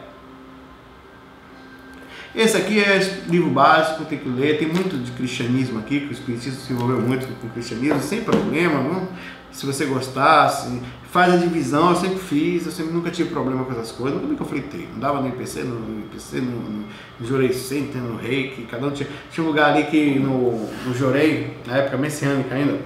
[2.34, 6.12] Esse aqui é livro básico, tem que ler, tem muito de cristianismo aqui, que o
[6.12, 9.08] Espiritismo se envolveu muito com o cristianismo, sem problema, não?
[9.52, 13.72] se você gostasse, faz a divisão, eu sempre fiz, eu sempre nunca tive problema com
[13.72, 16.84] essas coisas, nunca me conflitei, não dava no IPC, no IPC, no,
[17.18, 20.94] no Jurei Center, no Reiki, cada um tinha, tinha um lugar ali que no, no
[20.94, 22.78] Jurei, na época messiânica ainda,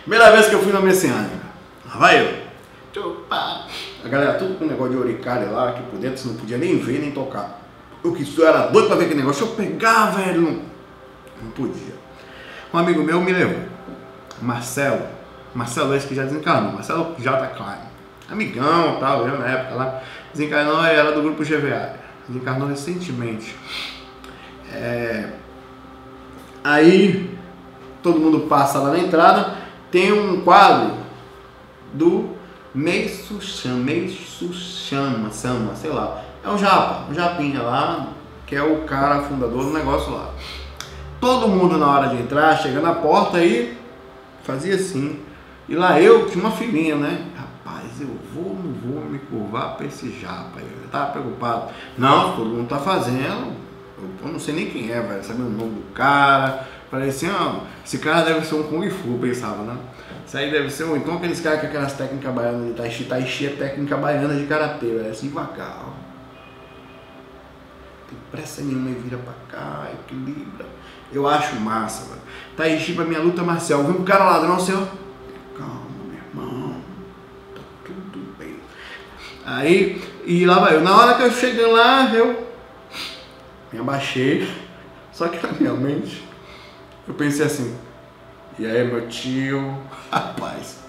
[0.00, 1.46] primeira vez que eu fui na messiânica,
[1.86, 2.42] lá vai eu,
[4.04, 6.58] a galera tudo com um negócio de oricária lá, aqui por dentro, você não podia
[6.58, 7.61] nem ver nem tocar.
[8.04, 9.46] Eu que eu era doido para ver aquele negócio.
[9.46, 10.42] Eu pegar, velho.
[10.42, 10.62] Não,
[11.42, 11.94] não podia.
[12.74, 13.62] Um amigo meu me levou.
[14.40, 15.02] Marcelo.
[15.54, 16.72] Marcelo esse que já desencarnou.
[16.72, 17.46] Marcelo J.
[17.48, 17.92] Klein.
[18.28, 20.02] Amigão tal, eu na época lá.
[20.32, 21.94] Desencarnou e era do grupo GVA.
[22.26, 23.54] Desencarnou recentemente.
[24.72, 25.28] É...
[26.64, 27.38] Aí
[28.02, 29.58] todo mundo passa lá na entrada.
[29.92, 30.96] Tem um quadro
[31.92, 32.30] do
[32.74, 38.08] Meisu Chama, Meisu Chama, Sama, sei lá é o Japa, o Japinha lá,
[38.46, 40.30] que é o cara fundador do negócio lá.
[41.20, 43.78] Todo mundo na hora de entrar, chega na porta e
[44.42, 45.20] fazia assim.
[45.68, 47.26] E lá eu tinha uma filhinha, né?
[47.36, 50.58] Rapaz, eu vou, não vou me curvar para esse japa.
[50.58, 51.70] Eu tava preocupado.
[51.96, 53.52] Não, todo mundo tá fazendo.
[54.20, 56.66] Eu não sei nem quem é, vai saber o nome do cara.
[56.90, 59.76] Falei assim, ó, esse cara deve ser um Kung Fu, pensava, né?
[60.26, 60.96] Isso aí deve ser um.
[60.96, 64.34] Então aqueles caras com aquelas técnicas baianas de Tai Chi, Tai Chi é técnica baiana
[64.34, 65.10] de karatê, velho.
[65.10, 66.01] Assim devagar, ó
[68.12, 70.66] tem pressa nenhuma e vira pra cá, equilibra.
[71.12, 72.20] Eu acho massa, velho.
[72.58, 73.84] Aí, pra minha luta marcial.
[73.84, 75.58] Viu um cara ladrão ó.
[75.58, 76.76] Calma, meu irmão.
[77.54, 78.56] Tá tudo bem.
[79.44, 80.82] Aí, e lá vai eu.
[80.82, 82.46] Na hora que eu cheguei lá, eu
[83.72, 84.48] me abaixei.
[85.12, 86.26] Só que na minha mente,
[87.06, 87.76] eu pensei assim.
[88.58, 89.78] E aí, meu tio,
[90.10, 90.80] rapaz.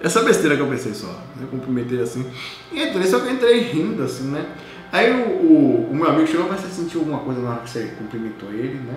[0.00, 1.22] Essa besteira que eu pensei só.
[1.40, 2.30] Eu cumprimentei assim.
[2.72, 4.46] E entrei, só que eu entrei rindo assim, né?
[4.92, 7.70] Aí o, o, o meu amigo chegou, mas você sentiu alguma coisa na hora que
[7.70, 8.94] você cumprimentou ele, né?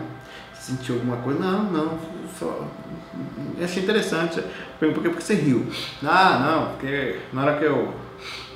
[0.53, 1.39] Você sentiu alguma coisa?
[1.39, 1.97] Não, não,
[2.37, 2.67] só.
[3.63, 4.43] Achei interessante.
[4.77, 5.65] Por que, porque você riu?
[6.03, 7.93] Ah, não, porque na hora que eu.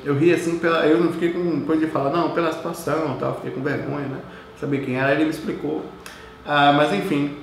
[0.04, 3.36] Eu ri assim, pela, eu não fiquei com coisa de falar, não, pela situação tal,
[3.36, 4.19] fiquei com vergonha, né?
[4.60, 5.86] Saber quem era, ele me explicou.
[6.45, 7.38] Ah, mas enfim,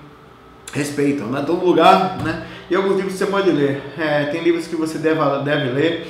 [0.73, 1.43] respeitam, né?
[1.47, 2.47] Todo lugar, né?
[2.71, 3.83] E alguns livros você pode ler.
[3.99, 6.07] É, tem livros que você deve, deve ler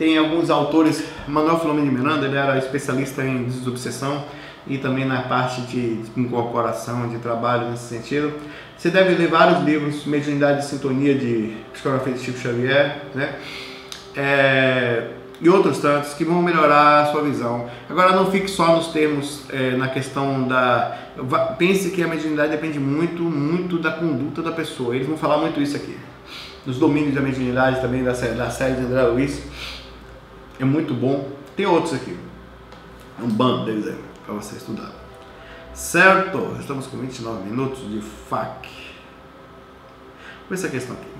[0.00, 4.24] tem alguns autores, Manuel Filomeno de Miranda, ele era especialista em desobsessão
[4.66, 8.32] e também na parte de incorporação, de trabalho nesse sentido.
[8.78, 13.34] Você deve ler vários livros, Mediunidade de Sintonia de Psicografia de Chico Xavier, né?
[14.16, 15.08] É,
[15.38, 17.68] e outros tantos que vão melhorar a sua visão.
[17.86, 20.96] Agora não fique só nos termos, é, na questão da...
[21.58, 24.96] Pense que a mediunidade depende muito, muito da conduta da pessoa.
[24.96, 25.94] Eles vão falar muito isso aqui.
[26.64, 29.42] Nos domínios da mediunidade também, da, da série de André Luiz
[30.60, 31.30] é muito bom.
[31.56, 32.16] Tem outros aqui.
[33.18, 34.92] É um bando deles aí, para você estudar.
[35.74, 36.56] Certo?
[36.60, 38.68] Estamos com 29 minutos de FAQ.
[40.48, 41.10] Vê essa questão aqui.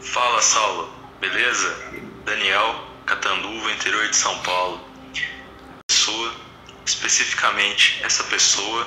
[0.00, 0.88] Fala, Saulo.
[1.20, 1.76] Beleza?
[2.24, 4.80] Daniel, Catanduva, interior de São Paulo.
[5.86, 6.32] Pessoa,
[6.86, 8.86] especificamente essa pessoa,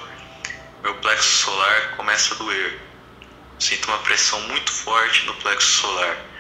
[0.82, 2.80] meu plexo solar começa a doer.
[3.60, 6.31] Sinto uma pressão muito forte no plexo solar.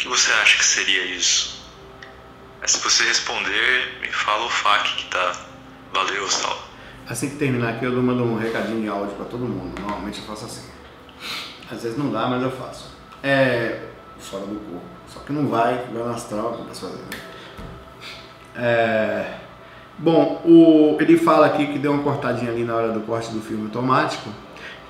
[0.00, 1.62] Que você acha que seria isso?
[2.58, 5.32] Mas se você responder, me fala o FAQ que tá.
[5.92, 6.58] Valeu, Sal.
[7.06, 9.78] Assim que terminar aqui, eu mando um recadinho de áudio para todo mundo.
[9.78, 10.70] Normalmente eu faço assim.
[11.70, 12.96] Às vezes não dá, mas eu faço.
[13.22, 13.88] É.
[14.18, 14.86] Fora do corpo.
[15.06, 17.02] Só que não vai, vai nas trocas pra fazer.
[17.02, 17.20] Né?
[18.56, 19.34] É.
[19.98, 23.42] Bom, o, ele fala aqui que deu uma cortadinha ali na hora do corte do
[23.42, 24.30] filme automático,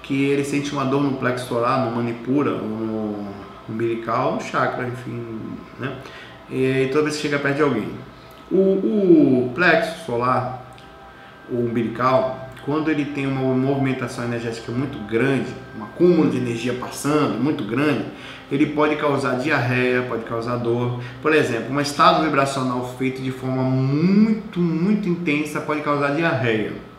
[0.04, 3.39] que ele sente uma dor no plexo solar, no manipura, no
[3.70, 5.40] umbilical, chakra, enfim,
[5.78, 5.96] né?
[6.50, 7.88] E toda vez que chega perto de alguém.
[8.50, 10.74] O, o plexo solar,
[11.48, 17.42] o umbilical, quando ele tem uma movimentação energética muito grande, um acúmulo de energia passando
[17.42, 18.06] muito grande,
[18.50, 21.00] ele pode causar diarreia, pode causar dor.
[21.22, 26.89] Por exemplo, um estado vibracional feito de forma muito, muito intensa pode causar diarreia.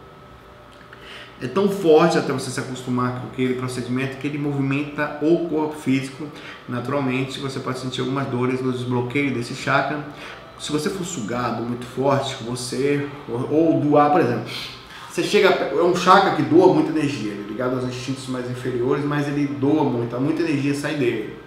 [1.41, 5.75] É tão forte até você se acostumar com aquele procedimento que ele movimenta o corpo
[5.75, 6.27] físico.
[6.69, 10.06] Naturalmente, você pode sentir algumas dores no desbloqueio desse chakra.
[10.60, 14.45] Se você for sugado muito forte, você ou doar, por exemplo,
[15.10, 19.04] você chega, é um chakra que doa muita energia, é ligado aos instintos mais inferiores,
[19.04, 21.40] mas ele doa muito, muita energia sai dele.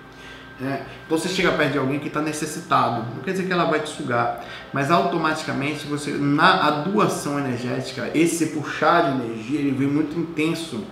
[0.61, 3.81] Então você chega perto de alguém que está necessitado, não quer dizer que ela vai
[3.81, 9.89] te sugar, mas automaticamente você, na a doação energética, esse puxar de energia, ele vem
[9.89, 10.85] muito intenso,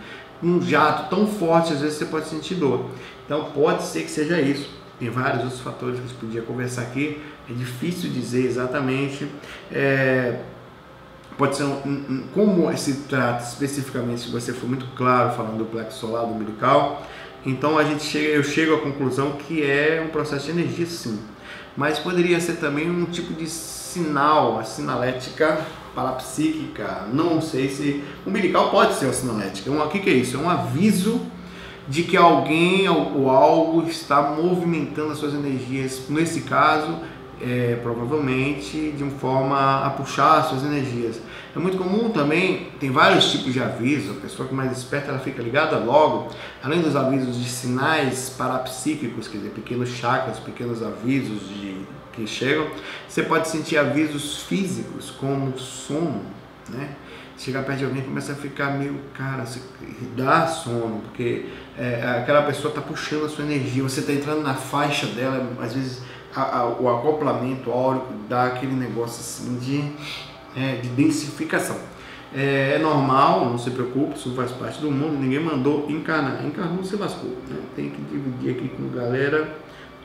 [0.43, 2.91] um jato tão forte, às vezes você pode sentir dor.
[3.25, 4.69] Então pode ser que seja isso.
[4.99, 9.29] Tem vários outros fatores que a gente podia conversar aqui, é difícil dizer exatamente.
[9.71, 10.41] É,
[11.39, 15.65] pode ser um, um, como se trata especificamente, se você for muito claro falando do
[15.65, 17.07] plexo solar, do umbilical,
[17.45, 21.19] então a gente chega, eu chego à conclusão que é um processo de energia sim,
[21.77, 28.71] mas poderia ser também um tipo de sinal, a sinalética parapsíquica, não sei se umbilical
[28.71, 29.71] pode ser uma sinalética.
[29.71, 30.37] o que, que é isso?
[30.37, 31.21] É um aviso
[31.89, 36.03] de que alguém ou algo está movimentando as suas energias.
[36.09, 37.01] Nesse caso,
[37.41, 41.21] é, provavelmente de uma forma a puxar suas energias.
[41.55, 45.11] É muito comum também, tem vários tipos de avisos, a pessoa que é mais esperta
[45.11, 46.31] ela fica ligada logo,
[46.63, 51.77] além dos avisos de sinais parapsíquicos, quer dizer, pequenos chakras, pequenos avisos de,
[52.13, 52.67] que chegam,
[53.07, 56.23] você pode sentir avisos físicos, como sono,
[56.71, 56.97] né?
[57.37, 59.45] chegar perto de alguém começa a ficar meio, cara,
[60.17, 64.55] dá sono, porque é, aquela pessoa está puxando a sua energia, você está entrando na
[64.55, 66.03] faixa dela, às vezes
[66.35, 69.93] a, a, o acoplamento áurico dá aquele negócio assim de,
[70.57, 71.79] é, de densificação.
[72.35, 76.45] É, é, normal, não se preocupe, isso faz parte do mundo, ninguém mandou encarnar.
[76.45, 77.31] Encarnou, se lascou.
[77.49, 77.61] Né?
[77.77, 79.55] Tem que dividir aqui com galera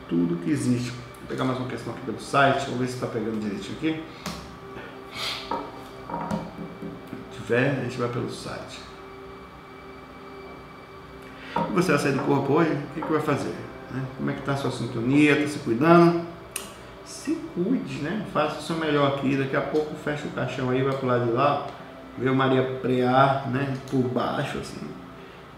[0.10, 0.92] tudo que existe.
[0.92, 4.04] Vou pegar mais uma questão aqui pelo site, vamos ver se está pegando direitinho aqui.
[7.32, 8.80] Se tiver, a gente vai pelo site.
[11.74, 12.72] Você vai sair do corpo hoje?
[12.72, 13.56] O que, que vai fazer?
[13.92, 14.04] Né?
[14.18, 15.32] Como é que está a sua sintonia?
[15.40, 16.27] Está se cuidando?
[17.08, 18.26] Se cuide, né?
[18.34, 19.38] Faça o seu melhor aqui.
[19.38, 21.66] Daqui a pouco fecha o caixão aí, vai pro lado de lá,
[22.18, 23.78] vê o Maria prear, né?
[23.90, 24.86] Por baixo, assim.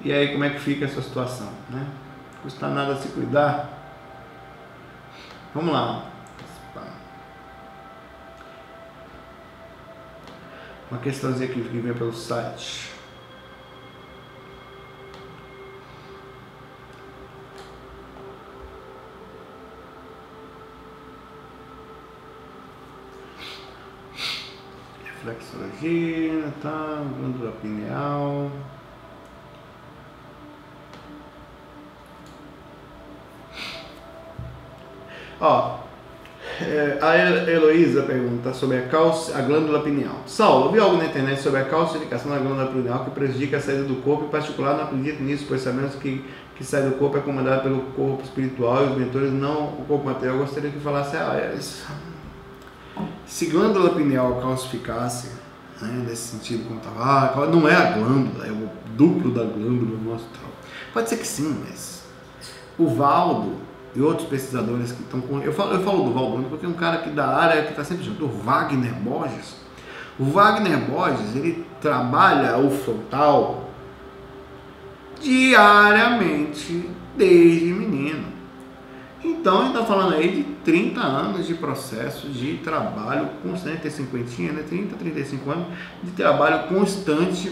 [0.02, 1.88] E aí como é que fica essa situação, né?
[2.44, 3.68] Custa nada se cuidar.
[5.54, 6.06] Vamos lá.
[10.92, 12.92] Uma questãozinha que vem pelo site.
[25.50, 27.04] Reflexologia, tá?
[27.18, 28.52] Glândula pineal.
[35.42, 35.80] Ó,
[36.62, 40.22] é, a Heloísa pergunta sobre a, calci, a glândula pineal.
[40.26, 43.84] Saulo, ouvi algo na internet sobre a calcificação da glândula pineal que prejudica a saída
[43.84, 46.24] do corpo, em particular não acredito nisso, pois sabemos que
[46.56, 50.04] que sai do corpo é comandado pelo corpo espiritual e os mentores, não o corpo
[50.04, 50.36] material.
[50.36, 51.88] Eu gostaria que falasse, ah, é isso
[53.30, 55.30] se glândula pineal calcificasse,
[55.82, 59.97] né, nesse sentido, como estava, ah, não é a glândula, é o duplo da glândula
[59.97, 60.51] no nosso tal.
[60.93, 62.03] Pode ser que sim, mas
[62.77, 63.53] o Valdo
[63.95, 65.39] e outros pesquisadores que estão com.
[65.39, 67.84] Eu falo, eu falo do Valdo porque é um cara que da área que está
[67.84, 69.55] sempre junto, o Wagner Borges.
[70.19, 73.69] O Wagner Borges, ele trabalha o frontal
[75.21, 78.39] diariamente desde menino.
[79.24, 84.53] Então, ele está falando aí de 30 anos de processo de trabalho constante, tem 50,
[84.53, 84.63] né?
[84.67, 85.65] 30, 35 anos
[86.01, 87.51] de trabalho constante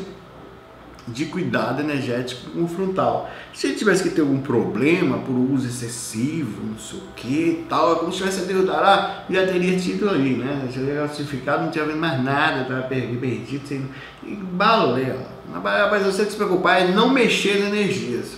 [1.07, 3.29] de cuidado energético com o frontal.
[3.53, 7.99] Se tivesse que ter algum problema por uso excessivo, não sei o que tal, é
[7.99, 10.67] como se tivesse a Deus dará, já teria tido ali, né?
[10.69, 13.87] Já teria classificado, não tinha vendo mais nada, estava perdido, sem
[14.51, 15.37] balela.
[15.63, 18.37] Mas você tem que se preocupar é não mexer nas energias.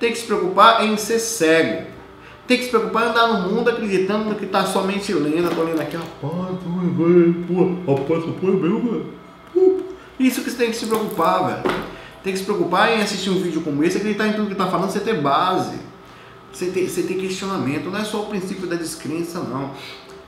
[0.00, 1.99] Tem que se preocupar em ser cego.
[2.50, 5.50] Tem que se preocupar em andar no mundo acreditando no que está somente lendo.
[5.50, 5.96] Estou lendo aqui.
[10.18, 11.76] Isso que você tem que se preocupar, velho.
[12.24, 14.66] Tem que se preocupar em assistir um vídeo como esse, acreditar em tudo que está
[14.66, 15.78] falando, você ter base.
[16.52, 17.88] Você ter, você ter questionamento.
[17.88, 19.70] Não é só o princípio da descrença, não.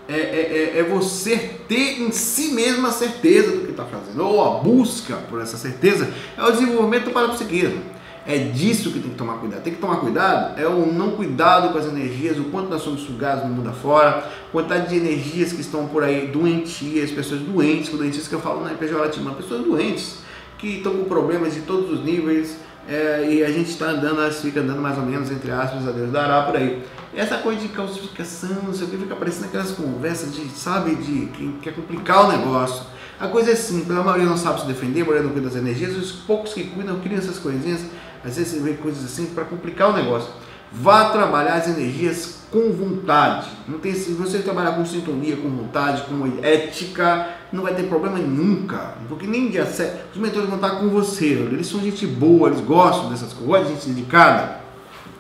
[0.09, 4.25] É, é, é, é você ter em si mesmo a certeza do que está fazendo.
[4.25, 6.09] Ou a busca por essa certeza
[6.39, 7.83] é o desenvolvimento para o psiquismo.
[8.27, 9.62] É disso que tem que tomar cuidado.
[9.62, 13.03] Tem que tomar cuidado é o não cuidado com as energias, o quanto nós somos
[13.03, 17.99] sugados no mundo afora, quantidade de energias que estão por aí doentias, pessoas doentes, com
[17.99, 20.18] que eu falo na é pejorativo, pessoas doentes
[20.59, 22.57] que estão com problemas de todos os níveis
[22.89, 26.11] é, e a gente está andando, fica andando mais ou menos, entre aspas, a Deus
[26.11, 26.83] dará por aí.
[27.14, 31.27] Essa coisa de calcificação, não sei o que, fica aparecendo aquelas conversas de, sabe, de
[31.27, 32.85] que quer complicar o negócio.
[33.20, 35.57] A coisa é simples, a maioria não sabe se defender, a maioria não cuida das
[35.57, 37.83] energias, os poucos que cuidam criam essas coisinhas,
[38.25, 40.31] às vezes você vê coisas assim para complicar o negócio.
[40.70, 43.49] Vá trabalhar as energias com vontade.
[43.68, 48.18] Não tem, se você trabalhar com sintonia, com vontade, com ética, não vai ter problema
[48.18, 48.95] nunca.
[49.09, 50.12] Porque nem dia certo.
[50.14, 51.27] Os mentores vão estar com você.
[51.27, 53.68] Eles são gente boa, eles gostam dessas coisas.
[53.68, 54.61] De gente dedicada,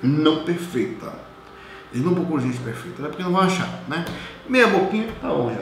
[0.02, 1.12] não perfeita.
[1.92, 4.04] Eles não procuram gente perfeita, é porque não vão achar, né?
[4.48, 5.60] Meia boquinha, tá bom já.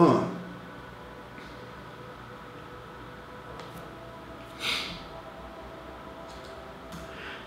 [0.00, 0.33] Ah.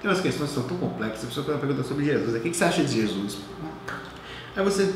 [0.08, 1.26] Tem umas questões que são tão complexas.
[1.26, 2.34] A pessoa uma pergunta sobre Jesus.
[2.34, 3.40] O que você acha de Jesus?
[4.56, 4.84] Aí você.
[4.84, 4.96] O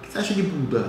[0.00, 0.88] que você acha de Buda?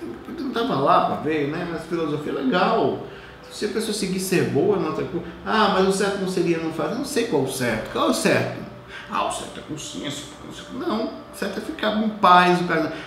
[0.00, 1.66] Eu não estava lá para ver, né?
[1.72, 3.04] Mas filosofia é legal.
[3.50, 5.02] Se a pessoa seguir ser boa, não tá...
[5.44, 6.94] Ah, mas o certo não seria não fazer.
[6.94, 7.90] Não sei qual o certo.
[7.90, 8.67] Qual é o certo?
[9.10, 10.24] Ah, o certo é consciência.
[10.74, 12.58] Não, o certo é ficar em paz,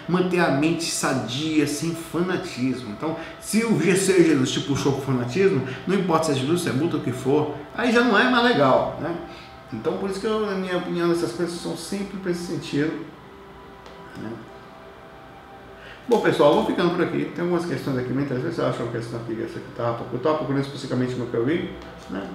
[0.08, 2.92] manter a mente sadia, sem fanatismo.
[2.92, 6.70] Então, se o GC Jesus te puxou para fanatismo, não importa se é Jesus, se
[6.70, 8.98] é multa, o que for, aí já não é mais legal.
[9.00, 9.16] Né?
[9.72, 13.06] Então, por isso que, eu, na minha opinião, essas coisas são sempre para esse sentido.
[14.18, 14.32] Né?
[16.08, 17.32] Bom, pessoal, vou ficando por aqui.
[17.36, 18.58] Tem algumas questões aqui bem interessantes.
[18.58, 21.72] Eu acho uma questão aqui, essa que eu estava procurando especificamente no que eu vi.
[22.10, 22.28] Né?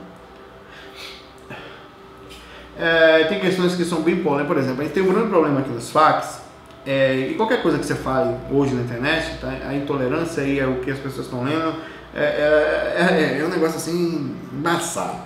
[2.78, 5.60] É, tem questões que são bem polêmicas, por exemplo, a gente tem um grande problema
[5.60, 6.42] aqui nos fax,
[6.84, 10.66] é, e qualquer coisa que você fale hoje na internet, tá, a intolerância aí é
[10.66, 11.74] o que as pessoas estão lendo,
[12.14, 15.18] é, é, é, é um negócio assim, embaçado.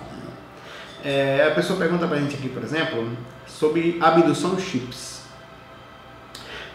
[1.03, 3.09] É, a pessoa pergunta pra gente aqui, por exemplo,
[3.47, 5.21] sobre abdução chips.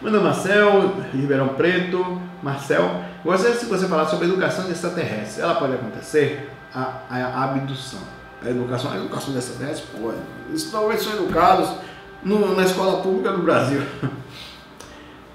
[0.03, 2.21] É Marcel, Ribeirão Preto.
[2.43, 5.39] Marcel, gostaria se você falar sobre educação de extraterrestres.
[5.39, 6.49] Ela pode acontecer?
[6.73, 10.13] A, a abdução a educação, a educação dessa vez, pô,
[10.49, 11.69] eles talvez são educados
[12.23, 13.81] no, na escola pública do Brasil.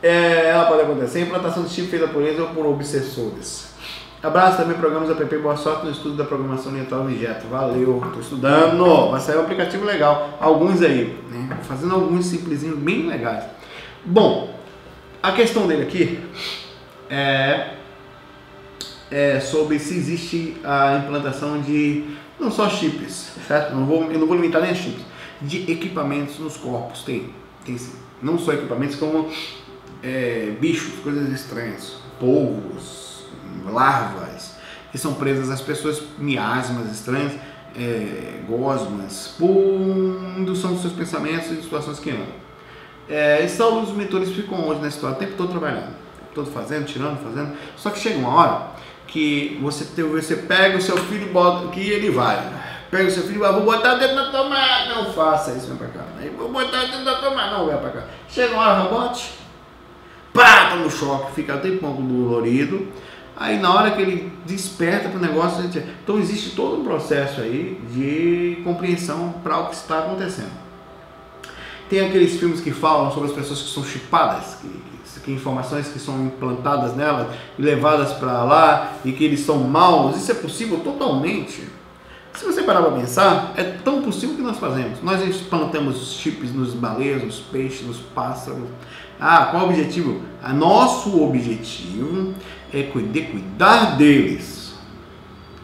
[0.05, 3.73] É, ela pode acontecer, implantação de chip feita por eles ou por obsessores.
[4.21, 7.47] Abraço também, programas app, boa sorte no estudo da programação oriental objeto.
[7.47, 11.57] Valeu, estou estudando, vai sair um aplicativo legal, alguns aí, né?
[11.63, 13.45] fazendo alguns simplesinhos bem legais.
[14.05, 14.53] Bom,
[15.23, 16.21] a questão dele aqui
[17.09, 17.75] é,
[19.09, 23.75] é sobre se existe a implantação de não só chips, certo?
[23.75, 25.05] Não vou, eu não vou limitar nem a chips.
[25.41, 27.31] De equipamentos nos corpos, tem.
[27.65, 27.95] Tem sim.
[28.21, 29.29] Não só equipamentos, como
[30.03, 31.97] é, bichos, coisas estranhas.
[32.19, 33.25] Polvos,
[33.65, 34.55] larvas,
[34.91, 37.33] que são presas às pessoas, miasmas estranhas,
[37.77, 39.49] é, gosmas, por
[40.37, 42.43] indução dos seus pensamentos e de situações que andam.
[43.09, 46.51] É, esses alunos mentores ficam hoje na história o tempo todo trabalhando, o tempo todo
[46.51, 47.57] fazendo, tirando, fazendo.
[47.77, 48.72] Só que chega uma hora
[49.13, 52.51] que você, você pega o seu filho e bota que ele vai.
[52.91, 54.95] Pega o seu filho e vai, vou botar dentro da tomada.
[54.95, 56.01] Não faça isso, vem pra cá.
[56.39, 57.59] Vou botar dentro da tomada.
[57.59, 58.05] Não, vem pra cá.
[58.27, 59.33] Chega uma hora, bote.
[60.33, 62.89] Pá, tá no choque, fica até pouco dolorido.
[63.37, 65.79] Aí na hora que ele desperta para o negócio, gente...
[66.03, 70.53] então existe todo um processo aí de compreensão para o que está acontecendo.
[71.91, 74.69] Tem aqueles filmes que falam sobre as pessoas que são chipadas, que,
[75.23, 80.17] que informações que são implantadas nelas e levadas para lá e que eles são maus,
[80.17, 81.63] isso é possível totalmente.
[82.35, 85.03] Se você parar para pensar, é tão possível que nós fazemos.
[85.03, 88.69] Nós implantamos chips nos baleias, nos peixes, nos pássaros.
[89.21, 90.23] Ah, qual o objetivo?
[90.43, 92.35] A nosso objetivo
[92.73, 94.75] é cuidar, deles.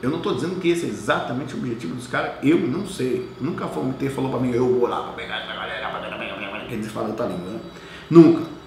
[0.01, 3.29] Eu não estou dizendo que esse é exatamente o objetivo dos caras, eu não sei.
[3.41, 6.19] Nunca foi um ter falou para mim, eu vou lá para pegar essa galera, para
[6.19, 7.61] pegar, quer dizer, fala outra língua, né?
[8.09, 8.58] Nunca.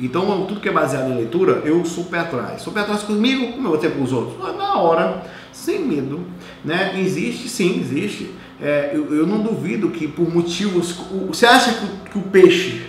[0.00, 2.62] Então, tudo que é baseado em leitura, eu sou pé atrás.
[2.62, 4.38] Sou pé atrás comigo, como eu vou ter com os outros?
[4.38, 5.22] Não, na hora,
[5.52, 6.20] sem medo.
[6.64, 6.98] Né?
[6.98, 8.34] Existe, sim, existe.
[8.60, 10.96] É, eu, eu, não duvido que por motivos.
[11.28, 12.86] Você acha que, que o peixe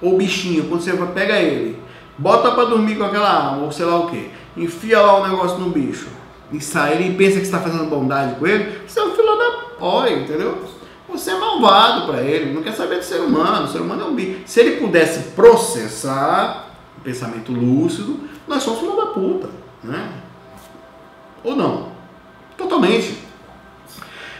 [0.00, 1.78] ou o bichinho, quando você pega ele,
[2.18, 5.58] bota para dormir com aquela arma, ou sei lá o que, enfia lá o negócio
[5.58, 6.08] no bicho
[6.52, 9.50] e sai, ele pensa que está fazendo bondade com ele, você é um filho da
[9.78, 10.58] pó, entendeu?
[11.16, 14.04] Você é malvado para ele, não quer saber do ser humano, o ser humano é
[14.04, 14.40] um bicho.
[14.44, 19.48] Se ele pudesse processar o pensamento lúcido, nós somos filho da puta,
[19.82, 20.12] né?
[21.42, 21.88] Ou não?
[22.58, 23.24] Totalmente.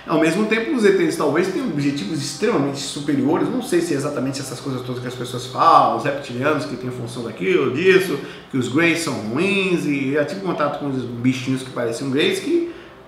[0.07, 3.49] Ao mesmo tempo, os ETs talvez tenham objetivos extremamente superiores.
[3.49, 6.77] Não sei se é exatamente essas coisas todas que as pessoas falam, os reptilianos que
[6.77, 8.19] têm função daquilo, disso,
[8.51, 9.87] que os Greys são ruins.
[9.87, 12.66] E eu tive contato com os bichinhos que pareciam Greys que,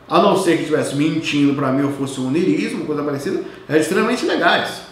[0.08, 3.80] a não ser que estivesse mentindo para mim ou fosse um onirismo, coisa parecida, eram
[3.80, 4.82] extremamente legais.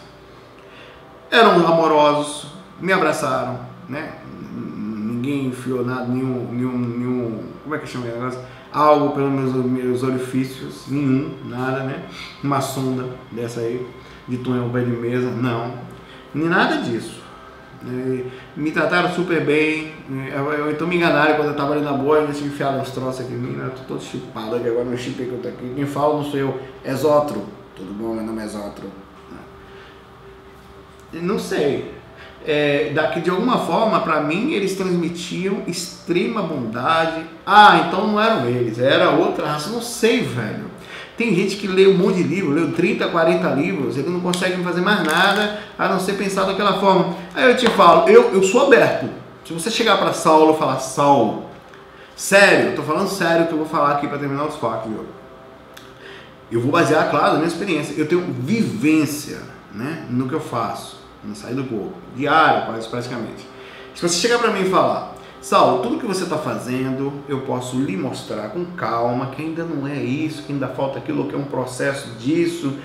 [1.31, 2.47] Eram amorosos,
[2.81, 4.12] me abraçaram, né?
[4.53, 8.41] Ninguém enfiou nada, nenhum, nenhum, nenhum como é que chama o negócio?
[8.77, 12.05] algo pelos meus, meus orifícios, nenhum, nada, né?
[12.45, 13.87] Uma sonda dessa aí,
[14.29, 15.73] de túnel pé de mesa, não,
[16.35, 17.23] nem nada disso.
[18.57, 19.93] Me trataram super bem,
[20.35, 23.33] eu, então me enganaram quando eu estava ali na boa, eles enfiaram os troços aqui
[23.33, 23.70] em mim, né?
[23.77, 25.72] tô todo chipado aqui agora, no chip que eu tô aqui.
[25.74, 26.95] Quem fala não sou eu, é.
[26.95, 28.91] Tudo bom, meu nome é Zotro.
[31.12, 31.95] Não sei,
[32.47, 37.24] é, daqui de alguma forma, para mim, eles transmitiam extrema bondade.
[37.45, 40.76] Ah, então não eram eles, era outra raça, não sei, velho.
[41.17, 44.62] Tem gente que lê um monte de livro, leu 30, 40 livros, ele não consegue
[44.62, 47.17] fazer mais nada a não ser pensar daquela forma.
[47.35, 49.09] Aí eu te falo, eu, eu sou aberto.
[49.45, 51.47] Se você chegar para Saulo e falar, Saulo,
[52.14, 55.07] sério, eu tô falando sério que eu vou falar aqui para terminar os fatos, viu?
[56.51, 57.95] Eu vou basear, claro, na minha experiência.
[57.97, 59.41] Eu tenho vivência
[59.73, 63.47] né, no que eu faço na saída do corpo, diário praticamente.
[63.95, 65.16] Se você chegar para mim e falar,
[65.47, 69.87] Saulo, tudo que você está fazendo, eu posso lhe mostrar com calma que ainda não
[69.87, 72.77] é isso, que ainda falta aquilo, que é um processo disso.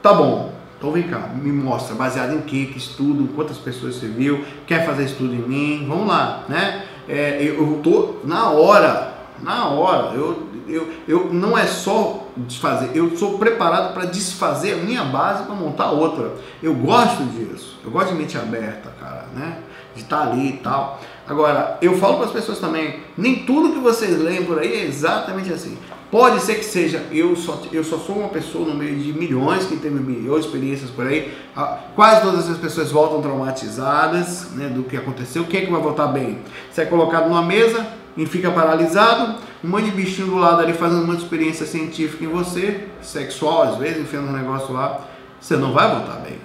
[0.00, 4.06] Tá bom, então vem cá, me mostra, baseado em que, que estudo, quantas pessoas você
[4.06, 6.86] viu, quer fazer estudo em mim, vamos lá, né?
[7.06, 13.18] É, eu tô na hora, na hora, eu, eu, eu não é só desfazer, eu
[13.18, 16.32] sou preparado para desfazer a minha base para montar outra.
[16.62, 19.58] Eu gosto disso, eu gosto de mente aberta, cara, né?
[19.94, 20.98] De estar tá ali e tal.
[21.28, 24.84] Agora, eu falo para as pessoas também, nem tudo que vocês leem por aí é
[24.84, 25.76] exatamente assim.
[26.10, 29.66] Pode ser que seja, eu só, eu só sou uma pessoa no meio de milhões
[29.66, 31.36] que teve milhões de experiências por aí.
[31.54, 35.44] Ah, quase todas as pessoas voltam traumatizadas né, do que aconteceu.
[35.44, 36.38] Quem é que vai voltar bem?
[36.72, 37.86] Você é colocado numa mesa,
[38.18, 42.26] e fica paralisado, um monte de bichinho do lado ali fazendo uma experiência científica em
[42.26, 45.06] você, sexual às vezes, enfiando um negócio lá,
[45.40, 46.36] você não vai voltar bem,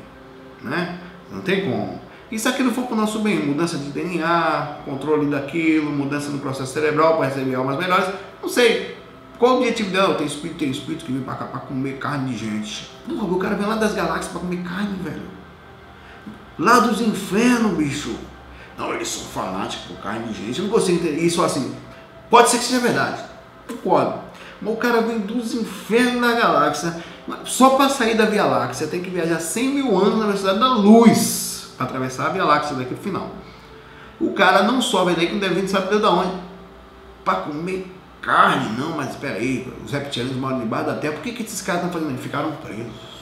[0.61, 0.99] né?
[1.31, 1.99] Não tem como.
[2.34, 6.39] E se aquilo for para o nosso bem, mudança de DNA, controle daquilo, mudança no
[6.39, 8.07] processo cerebral para receber almas melhores,
[8.41, 8.97] não sei.
[9.38, 10.15] Qual o objetivo dela?
[10.15, 12.89] Tem espírito, tem espírito que vem para cá para comer carne de gente.
[13.07, 15.21] Porra, o cara vem lá das galáxias para comer carne, velho.
[16.57, 18.15] Lá dos infernos, bicho.
[18.79, 20.57] Não, eles são fanáticos por carne de gente.
[20.57, 21.75] Eu não consigo entender isso assim.
[22.31, 23.21] Pode ser que seja verdade.
[23.84, 24.15] Pode.
[24.59, 26.95] Mas o cara vem dos infernos da galáxia.
[27.45, 30.73] Só para sair da Via Láctea tem que viajar 100 mil anos na velocidade da
[30.73, 31.42] luz
[31.80, 33.30] atravessar a Via Láctea daqui pro final.
[34.19, 36.34] O cara não sobe daí que não deve vir, sabe de onde?
[37.26, 38.78] Para comer carne.
[38.78, 41.13] Não, mas espera aí, os reptilianos moram debaixo da terra.
[41.13, 42.17] Por que, que esses caras estão fazendo?
[42.17, 43.13] Ficaram presos.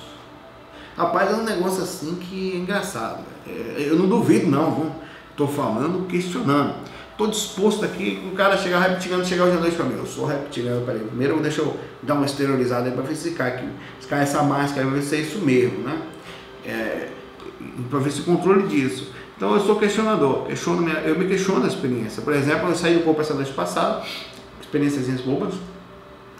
[0.97, 3.23] Rapaz, é um negócio assim que é engraçado.
[3.47, 4.91] É, eu não duvido não, viu?
[5.31, 6.75] Estou falando, questionando.
[7.11, 9.95] Estou disposto aqui, o cara chegar reptiliano, chegar hoje à noite para mim.
[9.97, 11.01] Eu sou reptiliano, peraí.
[11.01, 13.67] Primeiro deixa eu dar uma esterilizada aí para ver se aqui.
[13.99, 16.01] Se essa máscara, para ver se é isso mesmo, né?
[16.65, 17.10] É,
[17.89, 19.11] para ver se controle disso.
[19.35, 20.45] Então eu sou questionador.
[20.45, 22.21] Questiono minha, eu me questiono a experiência.
[22.21, 24.03] Por exemplo, eu saí do corpo essa noite passada,
[24.61, 25.55] experiências bobas.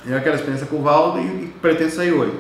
[0.05, 2.33] Eu aquela experiência com o Valdo e, e pretendo sair hoje.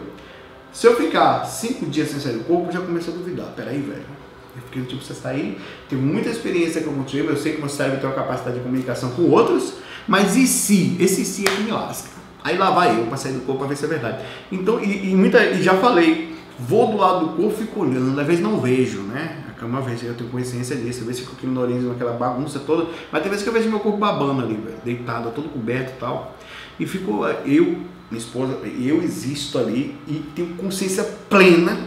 [0.71, 3.47] Se eu ficar cinco dias sem sair do corpo, eu já começo a duvidar.
[3.55, 4.21] Peraí, velho
[4.55, 5.57] eu fiquei tipo, você está aí,
[5.89, 9.11] tenho muita experiência como tive, eu sei que meu cérebro tem uma capacidade de comunicação
[9.11, 9.75] com outros,
[10.07, 10.97] mas e se?
[10.99, 12.09] Esse se é que me lasca.
[12.43, 14.23] Aí lá vai eu para sair do corpo para ver se é verdade.
[14.51, 16.30] Então, e, e, muita, e já falei,
[16.61, 19.45] vou do lado do corpo fico olhando, às vezes não vejo, né?
[19.61, 22.89] Uma vez eu tenho consciência disso, às vezes fico aqui no nariz, naquela bagunça toda,
[23.11, 25.99] mas tem vezes que eu vejo meu corpo babando ali, velho, deitado, todo coberto e
[25.99, 26.35] tal.
[26.79, 27.65] E fico, eu,
[28.09, 31.77] minha esposa, eu existo ali e tenho consciência plena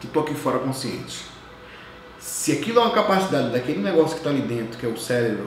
[0.00, 1.24] que estou aqui fora consciente.
[2.18, 5.46] Se aquilo é uma capacidade daquele negócio que está ali dentro, que é o cérebro,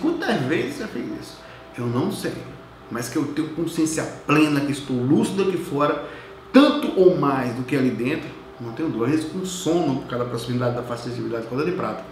[0.00, 1.38] quantas vezes você fez isso?
[1.76, 2.32] Eu não sei.
[2.90, 6.08] Mas que eu tenho consciência plena, que estou lúcido aqui fora,
[6.52, 8.28] tanto ou mais do que ali dentro,
[8.60, 12.04] não tenho vezes com sono por causa da proximidade da facilidade de coisa de prata.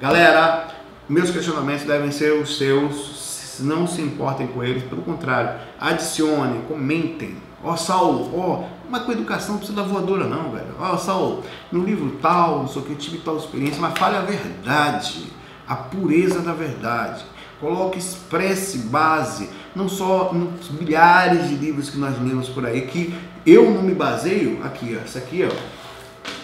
[0.00, 0.68] Galera,
[1.08, 3.24] meus questionamentos devem ser os seus
[3.60, 7.36] não se importem com eles, pelo contrário, adicionem, comentem.
[7.62, 10.74] Ó oh, Saulo, ó, oh, mas com educação não precisa da voadora não, velho.
[10.78, 11.42] Ó oh, Saulo,
[11.72, 15.26] no livro tal, não sei o que, tive tal experiência, mas fale a verdade,
[15.66, 17.24] a pureza da verdade.
[17.64, 23.14] Coloque, expresse base, não só nos milhares de livros que nós lemos por aí, que
[23.46, 25.56] eu não me baseio, aqui, ó, isso aqui, ó,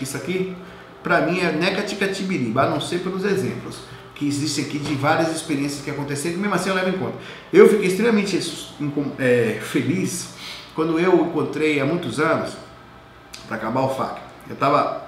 [0.01, 0.57] isso aqui,
[1.03, 3.81] para mim é necaticatibiriba, a não ser pelos exemplos
[4.15, 7.19] que existem aqui de várias experiências que aconteceram, mesmo assim eu levo em conta.
[7.53, 8.41] Eu fiquei extremamente
[9.19, 10.31] é, feliz
[10.75, 12.57] quando eu encontrei há muitos anos,
[13.47, 15.00] para acabar o FAC, eu estava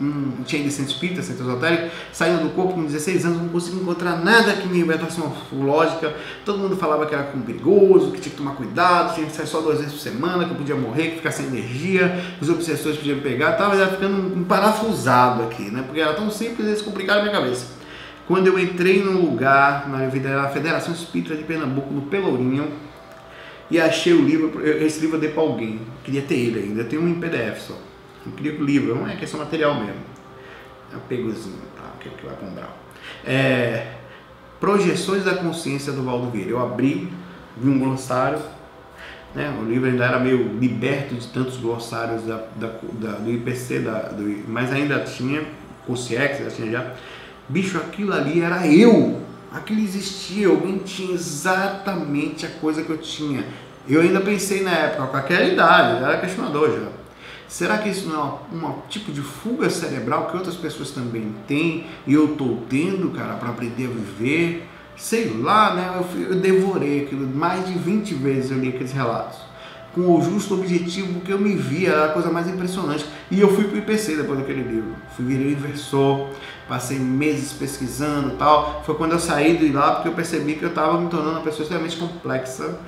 [0.00, 3.80] um, tinha ido centro espírita, centro esotérico, saindo do corpo com 16 anos, não conseguia
[3.80, 5.20] encontrar nada que me libertasse
[5.52, 6.14] lógica.
[6.44, 9.60] Todo mundo falava que era perigoso, que tinha que tomar cuidado, tinha que sair só
[9.60, 13.20] duas vezes por semana, que eu podia morrer, que ficar sem energia, os obsessores podiam
[13.20, 13.52] pegar.
[13.52, 15.82] Tava já ficando um parafusado aqui, né?
[15.86, 17.66] Porque era tão simples e eles complicaram a minha cabeça.
[18.26, 22.68] Quando eu entrei num lugar, na Federação Espírita de Pernambuco, no Pelourinho,
[23.70, 26.88] e achei o livro, esse livro eu dei para alguém, queria ter ele ainda, eu
[26.88, 27.74] tenho um em PDF só.
[28.26, 30.00] Eu queria o livro, não é questão material mesmo.
[30.92, 31.92] É um tá?
[32.00, 32.76] Que, que vai comprar.
[33.24, 33.94] É,
[34.60, 36.50] Projeções da Consciência do Valdo Vieira.
[36.50, 37.12] Eu abri,
[37.56, 38.38] vi um glossário,
[39.34, 39.54] né?
[39.60, 44.08] o livro ainda era meio liberto de tantos glossários da, da, da do IPC, da,
[44.08, 45.42] do, mas ainda tinha,
[45.86, 46.94] Consciex, já tinha já.
[47.48, 49.20] Bicho, aquilo ali era eu.
[49.52, 53.44] Aquilo existia, alguém tinha exatamente a coisa que eu tinha.
[53.86, 57.03] Eu ainda pensei na época, com aquela idade, era questionador já
[57.48, 61.86] Será que isso não é um tipo de fuga cerebral que outras pessoas também têm
[62.06, 64.68] e eu estou tendo, cara, para aprender a viver?
[64.96, 65.90] Sei lá, né?
[65.94, 69.38] Eu, eu devorei aquilo mais de 20 vezes eu li aqueles relatos.
[69.92, 73.06] Com o justo objetivo que eu me via, era a coisa mais impressionante.
[73.30, 74.96] E eu fui para o IPC depois daquele livro.
[75.14, 76.30] Fui virei inversor,
[76.68, 78.82] passei meses pesquisando tal.
[78.84, 81.42] Foi quando eu saí de lá porque eu percebi que eu estava me tornando uma
[81.42, 82.80] pessoa extremamente complexa.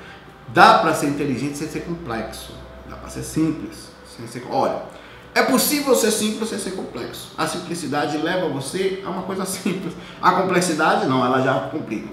[0.49, 2.53] Dá para ser inteligente sem ser complexo.
[2.89, 3.86] Dá para ser simples
[4.17, 4.83] sem ser, olha,
[5.37, 7.33] é possível ser simples sem ser complexo.
[7.37, 9.93] A simplicidade leva você a uma coisa simples.
[10.21, 12.09] A complexidade não, ela já complica.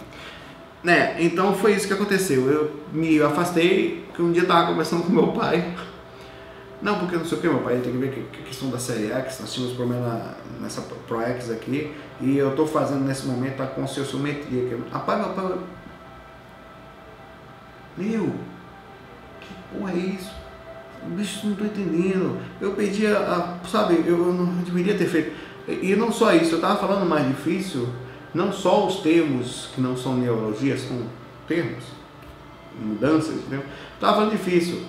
[0.84, 1.16] Né?
[1.24, 2.50] Então foi isso que aconteceu.
[2.50, 5.74] Eu me afastei, que um dia eu estava conversando com meu pai.
[6.82, 8.78] Não, porque não sei o que, meu pai tem que ver que a questão da
[8.78, 13.68] série X, nós tínhamos problema nessa ProX aqui, e eu estou fazendo nesse momento a
[13.68, 14.68] conscienciometria.
[14.68, 15.60] Que, rapaz, meu pai.
[17.96, 18.36] Meu,
[19.40, 20.43] que porra é isso?
[21.10, 22.38] Bicho, não estou entendendo.
[22.60, 25.32] Eu pedi a, sabe, eu, eu não deveria ter feito.
[25.68, 27.88] E não só isso, eu estava falando mais difícil,
[28.34, 31.04] não só os termos que não são neurologia, são
[31.48, 31.84] termos,
[32.80, 33.64] mudanças, entendeu?
[33.96, 34.82] Estava falando difícil.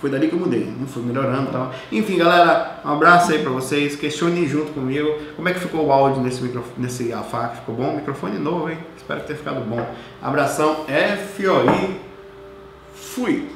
[0.00, 1.74] Foi dali que eu mudei, não fui melhorando tal.
[1.90, 3.96] Enfim, galera, um abraço aí para vocês.
[3.96, 7.56] Questione junto comigo como é que ficou o áudio nesse, microfone, nesse AFAC.
[7.56, 7.96] Ficou bom?
[7.96, 8.78] Microfone novo, hein?
[8.96, 9.84] Espero que tenha ficado bom.
[10.22, 10.84] Abração,
[11.36, 12.00] FOI.
[12.94, 13.44] Fui!